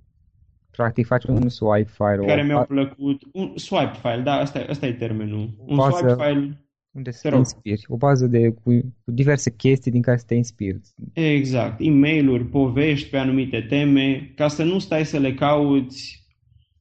Practic 0.72 1.06
faci 1.06 1.24
un 1.24 1.50
swipe 1.50 1.92
file. 1.92 2.26
Care 2.26 2.44
mi-au 2.44 2.66
plăcut. 2.66 3.22
Un 3.32 3.52
swipe 3.56 3.98
file, 4.02 4.22
da, 4.24 4.34
asta, 4.34 4.66
asta 4.70 4.86
e 4.86 4.92
termenul. 4.92 5.50
Un 5.66 5.76
bază 5.76 5.98
swipe 5.98 6.24
file 6.24 6.67
unde 6.98 7.12
să 7.12 7.20
te, 7.22 7.30
te 7.30 7.36
inspiri. 7.36 7.86
O 7.88 7.98
bază 7.98 8.28
de, 8.28 8.50
cu, 8.50 8.72
cu 9.04 9.12
diverse 9.12 9.56
chestii 9.56 9.92
din 9.92 10.02
care 10.02 10.18
să 10.18 10.26
te 10.28 10.36
inspiri. 10.36 10.80
Exact. 11.14 11.80
e 11.80 11.90
mail 11.90 12.46
povești 12.46 13.10
pe 13.10 13.18
anumite 13.18 13.62
teme, 13.62 14.32
ca 14.36 14.48
să 14.48 14.64
nu 14.64 14.80
stai 14.80 15.06
să 15.06 15.18
le 15.18 15.34
cauți 15.34 16.26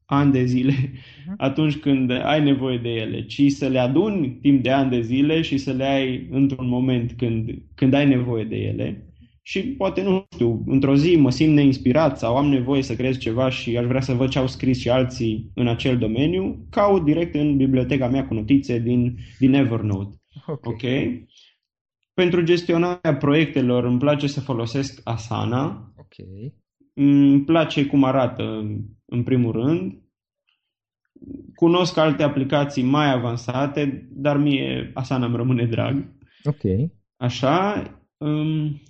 ani 0.04 0.32
de 0.32 0.44
zile 0.44 0.72
uh-huh. 0.72 1.36
atunci 1.36 1.76
când 1.76 2.10
ai 2.10 2.42
nevoie 2.42 2.78
de 2.78 2.88
ele, 2.88 3.26
ci 3.26 3.50
să 3.50 3.68
le 3.68 3.78
aduni 3.78 4.38
timp 4.40 4.62
de 4.62 4.70
ani 4.70 4.90
de 4.90 5.00
zile 5.00 5.42
și 5.42 5.58
să 5.58 5.72
le 5.72 5.84
ai 5.84 6.28
într-un 6.30 6.68
moment 6.68 7.12
când, 7.16 7.62
când 7.74 7.94
ai 7.94 8.06
nevoie 8.06 8.44
de 8.44 8.56
ele 8.56 9.06
și 9.48 9.62
poate, 9.62 10.02
nu 10.02 10.26
știu, 10.32 10.62
într-o 10.66 10.96
zi 10.96 11.16
mă 11.16 11.30
simt 11.30 11.54
neinspirat 11.54 12.18
sau 12.18 12.36
am 12.36 12.46
nevoie 12.46 12.82
să 12.82 12.94
creez 12.94 13.18
ceva 13.18 13.48
și 13.48 13.76
aș 13.76 13.84
vrea 13.84 14.00
să 14.00 14.12
văd 14.12 14.28
ce 14.28 14.38
au 14.38 14.46
scris 14.46 14.78
și 14.78 14.90
alții 14.90 15.50
în 15.54 15.68
acel 15.68 15.98
domeniu, 15.98 16.66
caut 16.70 17.04
direct 17.04 17.34
în 17.34 17.56
biblioteca 17.56 18.08
mea 18.08 18.26
cu 18.26 18.34
notițe 18.34 18.78
din, 18.78 19.16
din 19.38 19.54
Evernote. 19.54 20.16
Ok. 20.46 20.66
okay? 20.66 21.26
Pentru 22.14 22.42
gestionarea 22.42 23.16
proiectelor 23.16 23.84
îmi 23.84 23.98
place 23.98 24.26
să 24.26 24.40
folosesc 24.40 25.00
Asana. 25.04 25.92
Ok. 25.96 26.26
Îmi 26.94 27.44
place 27.44 27.86
cum 27.86 28.04
arată 28.04 28.42
în 29.04 29.22
primul 29.22 29.52
rând. 29.52 30.02
Cunosc 31.54 31.96
alte 31.96 32.22
aplicații 32.22 32.82
mai 32.82 33.12
avansate, 33.12 34.08
dar 34.10 34.36
mie 34.36 34.90
Asana 34.94 35.26
îmi 35.26 35.36
rămâne 35.36 35.66
drag. 35.66 36.12
Ok. 36.44 36.90
Așa. 37.16 37.82
Um, 38.16 38.80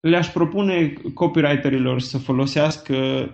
le-aș 0.00 0.28
propune 0.28 0.92
copywriterilor 1.14 2.00
să 2.00 2.18
folosească 2.18 3.28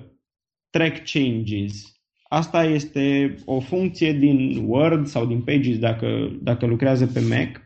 track 0.71 1.05
changes. 1.05 1.93
Asta 2.29 2.65
este 2.65 3.35
o 3.45 3.61
funcție 3.61 4.13
din 4.13 4.65
Word 4.67 5.07
sau 5.07 5.27
din 5.27 5.43
Pages 5.43 5.79
dacă, 5.79 6.39
dacă 6.43 6.67
lucrează 6.67 7.07
pe 7.07 7.21
Mac. 7.21 7.63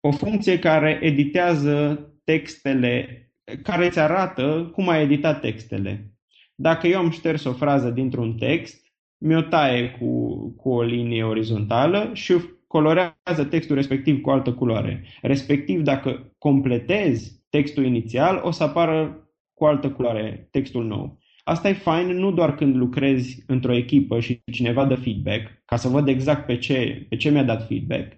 O 0.00 0.10
funcție 0.10 0.58
care 0.58 0.98
editează 1.02 2.02
textele, 2.24 3.22
care 3.62 3.86
îți 3.86 3.98
arată 3.98 4.70
cum 4.72 4.88
ai 4.88 5.02
editat 5.02 5.40
textele. 5.40 6.12
Dacă 6.54 6.86
eu 6.86 6.98
am 6.98 7.10
șters 7.10 7.44
o 7.44 7.52
frază 7.52 7.90
dintr-un 7.90 8.34
text, 8.34 8.86
mi-o 9.18 9.40
taie 9.40 9.90
cu, 9.90 10.36
cu 10.50 10.70
o 10.70 10.82
linie 10.82 11.24
orizontală 11.24 12.10
și 12.12 12.32
colorează 12.68 13.44
textul 13.50 13.76
respectiv 13.76 14.20
cu 14.20 14.30
altă 14.30 14.52
culoare. 14.52 15.04
Respectiv, 15.22 15.82
dacă 15.82 16.32
completezi 16.38 17.46
textul 17.50 17.84
inițial, 17.84 18.40
o 18.42 18.50
să 18.50 18.62
apară 18.62 19.28
cu 19.54 19.64
altă 19.64 19.90
culoare 19.90 20.48
textul 20.50 20.84
nou. 20.84 21.18
Asta 21.44 21.68
e 21.68 21.72
fain 21.72 22.06
nu 22.06 22.32
doar 22.32 22.54
când 22.54 22.76
lucrezi 22.76 23.42
într-o 23.46 23.76
echipă 23.76 24.20
și 24.20 24.40
cineva 24.52 24.84
dă 24.84 24.94
feedback, 24.94 25.62
ca 25.64 25.76
să 25.76 25.88
văd 25.88 26.08
exact 26.08 26.46
pe 26.46 26.58
ce, 26.58 27.06
pe 27.08 27.16
ce 27.16 27.30
mi-a 27.30 27.44
dat 27.44 27.66
feedback. 27.66 28.12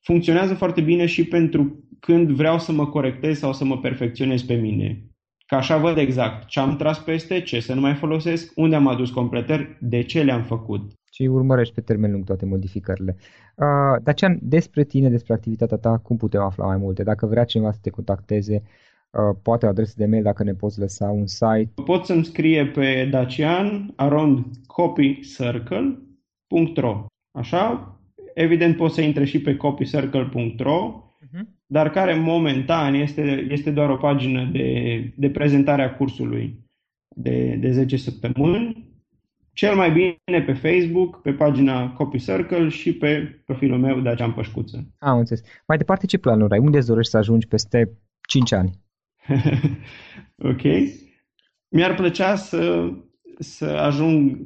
Funcționează 0.00 0.54
foarte 0.54 0.80
bine 0.80 1.06
și 1.06 1.24
pentru 1.24 1.84
când 1.98 2.30
vreau 2.30 2.58
să 2.58 2.72
mă 2.72 2.86
corectez 2.86 3.38
sau 3.38 3.52
să 3.52 3.64
mă 3.64 3.78
perfecționez 3.78 4.42
pe 4.42 4.54
mine. 4.54 5.04
Ca 5.46 5.56
așa 5.56 5.76
văd 5.76 5.96
exact 5.96 6.48
ce 6.48 6.60
am 6.60 6.76
tras 6.76 6.98
peste, 6.98 7.40
ce 7.40 7.60
să 7.60 7.74
nu 7.74 7.80
mai 7.80 7.94
folosesc, 7.94 8.52
unde 8.54 8.76
am 8.76 8.86
adus 8.86 9.10
completări, 9.10 9.76
de 9.80 10.02
ce 10.02 10.22
le-am 10.22 10.42
făcut 10.42 10.92
și 11.10 11.22
urmărești 11.22 11.74
pe 11.74 11.80
termen 11.80 12.12
lung 12.12 12.24
toate 12.24 12.46
modificările. 12.46 13.16
Uh, 13.54 14.02
Dacian, 14.02 14.38
despre 14.42 14.84
tine, 14.84 15.08
despre 15.08 15.32
activitatea 15.32 15.76
ta, 15.76 15.98
cum 15.98 16.16
putem 16.16 16.40
afla 16.40 16.66
mai 16.66 16.76
multe? 16.76 17.02
Dacă 17.02 17.26
vrea 17.26 17.44
cineva 17.44 17.72
să 17.72 17.78
te 17.82 17.90
contacteze, 17.90 18.62
uh, 19.10 19.36
poate 19.42 19.66
o 19.66 19.68
adresă 19.68 19.94
de 19.96 20.06
mail 20.06 20.22
dacă 20.22 20.42
ne 20.42 20.52
poți 20.52 20.78
lăsa 20.78 21.08
un 21.08 21.26
site. 21.26 21.70
Pot 21.84 22.04
să-mi 22.04 22.24
scrie 22.24 22.66
pe 22.66 23.08
dacian 23.10 23.92
around 23.96 24.46
copycircle.ro 24.66 27.06
Așa? 27.38 27.94
Evident 28.34 28.76
poți 28.76 28.94
să 28.94 29.00
intre 29.00 29.24
și 29.24 29.40
pe 29.40 29.56
copycircle.ro 29.56 30.94
uh-huh. 30.94 30.98
Mhm. 31.32 31.48
dar 31.66 31.90
care 31.90 32.14
momentan 32.14 32.94
este, 32.94 33.46
este 33.50 33.70
doar 33.70 33.90
o 33.90 33.96
pagină 33.96 34.48
de, 34.52 35.12
de 35.16 35.30
prezentare 35.30 35.82
a 35.82 35.96
cursului 35.96 36.68
de, 37.16 37.56
de 37.60 37.70
10 37.70 37.96
săptămâni 37.96 38.89
cel 39.60 39.74
mai 39.74 39.90
bine 39.90 40.42
pe 40.46 40.52
Facebook, 40.52 41.22
pe 41.22 41.32
pagina 41.32 41.92
Copy 41.92 42.18
Circle 42.18 42.68
și 42.68 42.92
pe 42.92 43.40
profilul 43.44 43.78
meu 43.78 44.00
Dacian 44.00 44.32
Pășcuță. 44.32 44.94
Am 44.98 45.18
înțeles. 45.18 45.42
Mai 45.66 45.76
departe, 45.76 46.06
ce 46.06 46.18
planuri 46.18 46.52
ai? 46.52 46.58
Unde 46.58 46.76
îți 46.76 46.86
dorești 46.86 47.10
să 47.10 47.16
ajungi 47.16 47.46
peste 47.46 47.98
5 48.28 48.52
ani? 48.52 48.70
ok. 50.50 50.62
Mi-ar 51.68 51.94
plăcea 51.94 52.36
să, 52.36 52.90
să 53.38 53.64
ajung 53.64 54.38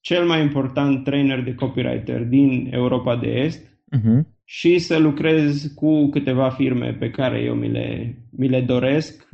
cel 0.00 0.26
mai 0.26 0.40
important 0.40 1.04
trainer 1.04 1.42
de 1.42 1.54
copywriter 1.54 2.22
din 2.22 2.68
Europa 2.70 3.16
de 3.16 3.28
Est 3.28 3.66
uh-huh. 3.96 4.20
și 4.44 4.78
să 4.78 4.98
lucrez 4.98 5.72
cu 5.74 6.08
câteva 6.08 6.50
firme 6.50 6.92
pe 6.92 7.10
care 7.10 7.40
eu 7.40 7.54
mi 7.54 7.68
le, 7.68 8.16
mi 8.30 8.48
le 8.48 8.60
doresc. 8.60 9.28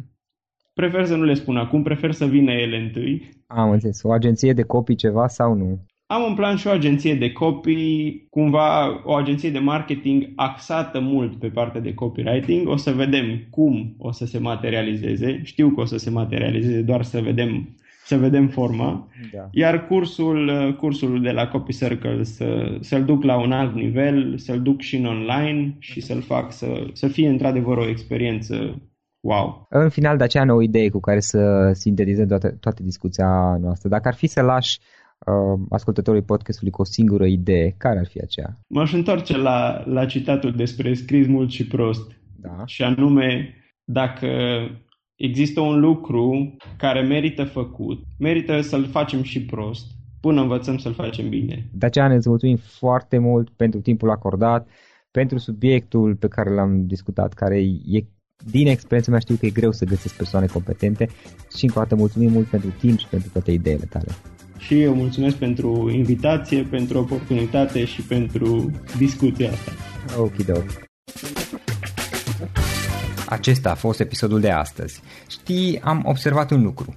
Prefer 0.80 1.04
să 1.04 1.16
nu 1.16 1.24
le 1.24 1.34
spun 1.34 1.56
acum, 1.56 1.82
prefer 1.82 2.12
să 2.12 2.26
vină 2.26 2.52
ele 2.52 2.76
întâi 2.76 3.36
am 3.46 3.70
înțeles. 3.70 4.02
O 4.02 4.12
agenție 4.12 4.52
de 4.52 4.62
copii 4.62 4.94
ceva 4.94 5.26
sau 5.26 5.54
nu? 5.54 5.78
Am 6.06 6.22
un 6.28 6.34
plan 6.34 6.56
și 6.56 6.66
o 6.66 6.70
agenție 6.70 7.14
de 7.14 7.32
copii, 7.32 8.26
cumva 8.30 9.02
o 9.04 9.14
agenție 9.14 9.50
de 9.50 9.58
marketing 9.58 10.32
axată 10.36 11.00
mult 11.00 11.38
pe 11.38 11.48
partea 11.48 11.80
de 11.80 11.94
copywriting. 11.94 12.68
O 12.68 12.76
să 12.76 12.90
vedem 12.90 13.46
cum 13.50 13.94
o 13.98 14.12
să 14.12 14.26
se 14.26 14.38
materializeze. 14.38 15.40
Știu 15.42 15.70
că 15.70 15.80
o 15.80 15.84
să 15.84 15.96
se 15.96 16.10
materializeze, 16.10 16.80
doar 16.80 17.02
să 17.02 17.20
vedem, 17.20 17.76
să 18.04 18.16
vedem 18.16 18.48
forma. 18.48 19.08
Da. 19.32 19.48
Iar 19.50 19.86
cursul, 19.86 20.74
cursul 20.78 21.22
de 21.22 21.30
la 21.30 21.48
Copy 21.48 21.72
Circle 21.72 22.22
să, 22.22 22.76
să-l 22.80 23.04
duc 23.04 23.22
la 23.22 23.38
un 23.38 23.52
alt 23.52 23.74
nivel, 23.74 24.38
să-l 24.38 24.62
duc 24.62 24.80
și 24.80 24.96
în 24.96 25.04
online 25.04 25.76
și 25.78 26.00
să-l 26.00 26.20
fac 26.20 26.52
să, 26.52 26.86
să 26.92 27.08
fie 27.08 27.28
într-adevăr 27.28 27.76
o 27.76 27.88
experiență 27.88 28.80
Wow. 29.26 29.66
În 29.70 29.88
final, 29.88 30.16
de 30.16 30.24
aceea 30.24 30.54
o 30.54 30.62
idee 30.62 30.88
cu 30.88 31.00
care 31.00 31.20
să 31.20 31.70
sintetizăm 31.72 32.26
toată, 32.26 32.50
toată 32.60 32.82
discuția 32.82 33.56
noastră. 33.60 33.88
Dacă 33.88 34.08
ar 34.08 34.14
fi 34.14 34.26
să 34.26 34.42
lași 34.42 34.78
uh, 35.18 35.60
ascultătorii 35.70 36.22
podcastului 36.22 36.72
cu 36.72 36.80
o 36.80 36.84
singură 36.84 37.26
idee, 37.26 37.74
care 37.78 37.98
ar 37.98 38.06
fi 38.06 38.18
aceea? 38.20 38.58
M-aș 38.68 38.92
întoarce 38.92 39.36
la, 39.36 39.82
la 39.86 40.04
citatul 40.04 40.52
despre 40.52 40.94
scris 40.94 41.26
mult 41.26 41.50
și 41.50 41.66
prost. 41.66 42.12
Da. 42.36 42.62
Și 42.66 42.82
anume, 42.82 43.54
dacă 43.84 44.28
există 45.14 45.60
un 45.60 45.80
lucru 45.80 46.56
care 46.76 47.00
merită 47.00 47.44
făcut, 47.44 48.02
merită 48.18 48.60
să-l 48.60 48.86
facem 48.86 49.22
și 49.22 49.44
prost, 49.44 49.86
până 50.20 50.40
învățăm 50.40 50.76
să-l 50.76 50.94
facem 50.94 51.28
bine. 51.28 51.68
De 51.72 51.86
aceea 51.86 52.08
ne 52.08 52.18
mulțumim 52.24 52.56
foarte 52.56 53.18
mult 53.18 53.50
pentru 53.50 53.80
timpul 53.80 54.10
acordat, 54.10 54.68
pentru 55.10 55.38
subiectul 55.38 56.16
pe 56.16 56.28
care 56.28 56.54
l-am 56.54 56.86
discutat, 56.86 57.32
care 57.32 57.58
e 57.84 58.06
din 58.44 58.66
experiența 58.66 59.10
mea 59.10 59.20
știu 59.20 59.34
că 59.34 59.46
e 59.46 59.50
greu 59.50 59.72
să 59.72 59.84
găsesc 59.84 60.14
persoane 60.14 60.46
competente 60.46 61.08
și 61.56 61.64
încă 61.64 61.78
o 61.78 61.82
dată 61.82 61.94
mulțumim 61.94 62.32
mult 62.32 62.46
pentru 62.46 62.70
timp 62.78 62.98
și 62.98 63.06
pentru 63.06 63.28
toate 63.32 63.50
ideile 63.50 63.84
tale. 63.90 64.06
Și 64.58 64.80
eu 64.80 64.94
mulțumesc 64.94 65.36
pentru 65.36 65.90
invitație, 65.90 66.62
pentru 66.62 66.98
oportunitate 66.98 67.84
și 67.84 68.02
pentru 68.02 68.70
discuția 68.96 69.50
asta. 69.50 69.72
Ok, 70.18 70.34
ok. 70.48 70.84
Acesta 73.28 73.70
a 73.70 73.74
fost 73.74 74.00
episodul 74.00 74.40
de 74.40 74.50
astăzi. 74.50 75.00
Știi, 75.30 75.80
am 75.80 76.02
observat 76.04 76.50
un 76.50 76.62
lucru. 76.62 76.96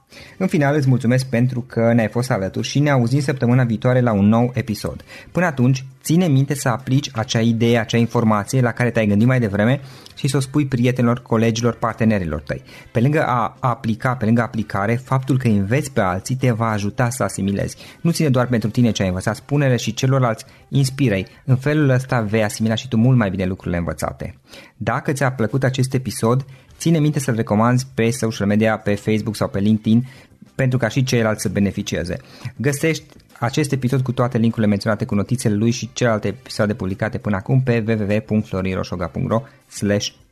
În 0.37 0.47
final 0.47 0.75
îți 0.75 0.87
mulțumesc 0.87 1.25
pentru 1.25 1.61
că 1.67 1.93
ne-ai 1.93 2.07
fost 2.07 2.31
alături 2.31 2.67
și 2.67 2.79
ne 2.79 2.89
auzim 2.89 3.19
săptămâna 3.19 3.63
viitoare 3.63 4.01
la 4.01 4.11
un 4.11 4.27
nou 4.27 4.51
episod. 4.53 5.03
Până 5.31 5.45
atunci, 5.45 5.85
ține 6.03 6.27
minte 6.27 6.53
să 6.53 6.69
aplici 6.69 7.09
acea 7.13 7.39
idee, 7.39 7.79
acea 7.79 7.97
informație 7.97 8.61
la 8.61 8.71
care 8.71 8.89
te-ai 8.89 9.07
gândit 9.07 9.27
mai 9.27 9.39
devreme 9.39 9.81
și 10.15 10.27
să 10.27 10.37
o 10.37 10.39
spui 10.39 10.65
prietenilor, 10.65 11.21
colegilor, 11.21 11.73
partenerilor 11.73 12.41
tăi. 12.41 12.61
Pe 12.91 12.99
lângă 12.99 13.25
a 13.25 13.57
aplica, 13.59 14.15
pe 14.15 14.25
lângă 14.25 14.41
aplicare, 14.41 14.95
faptul 14.95 15.37
că 15.37 15.47
înveți 15.47 15.91
pe 15.91 16.01
alții 16.01 16.35
te 16.35 16.51
va 16.51 16.69
ajuta 16.69 17.09
să 17.09 17.23
asimilezi. 17.23 17.77
Nu 18.01 18.11
ține 18.11 18.29
doar 18.29 18.47
pentru 18.47 18.69
tine 18.69 18.91
ce 18.91 19.01
ai 19.01 19.07
învățat, 19.07 19.35
spune-le 19.35 19.75
și 19.75 19.93
celorlalți, 19.93 20.45
inspiră-i. 20.71 21.27
În 21.45 21.55
felul 21.55 21.89
ăsta 21.89 22.21
vei 22.21 22.43
asimila 22.43 22.75
și 22.75 22.87
tu 22.87 22.97
mult 22.97 23.17
mai 23.17 23.29
bine 23.29 23.45
lucrurile 23.45 23.77
învățate. 23.77 24.35
Dacă 24.77 25.11
ți-a 25.11 25.31
plăcut 25.31 25.63
acest 25.63 25.93
episod, 25.93 26.45
ține 26.77 26.99
minte 26.99 27.19
să-l 27.19 27.35
recomanzi 27.35 27.87
pe 27.93 28.09
social 28.09 28.47
media, 28.47 28.77
pe 28.77 28.95
Facebook 28.95 29.35
sau 29.35 29.47
pe 29.47 29.59
LinkedIn 29.59 30.07
pentru 30.55 30.77
ca 30.77 30.87
și 30.87 31.03
ceilalți 31.03 31.41
să 31.41 31.49
beneficieze. 31.49 32.17
Găsești 32.55 33.03
acest 33.39 33.71
episod 33.71 34.01
cu 34.01 34.11
toate 34.11 34.37
linkurile 34.37 34.67
menționate 34.67 35.05
cu 35.05 35.15
notițele 35.15 35.55
lui 35.55 35.71
și 35.71 35.89
celelalte 35.93 36.27
episoade 36.27 36.73
publicate 36.73 37.17
până 37.17 37.35
acum 37.35 37.61
pe 37.61 37.83
www.floriroșoga.ro 37.87 39.41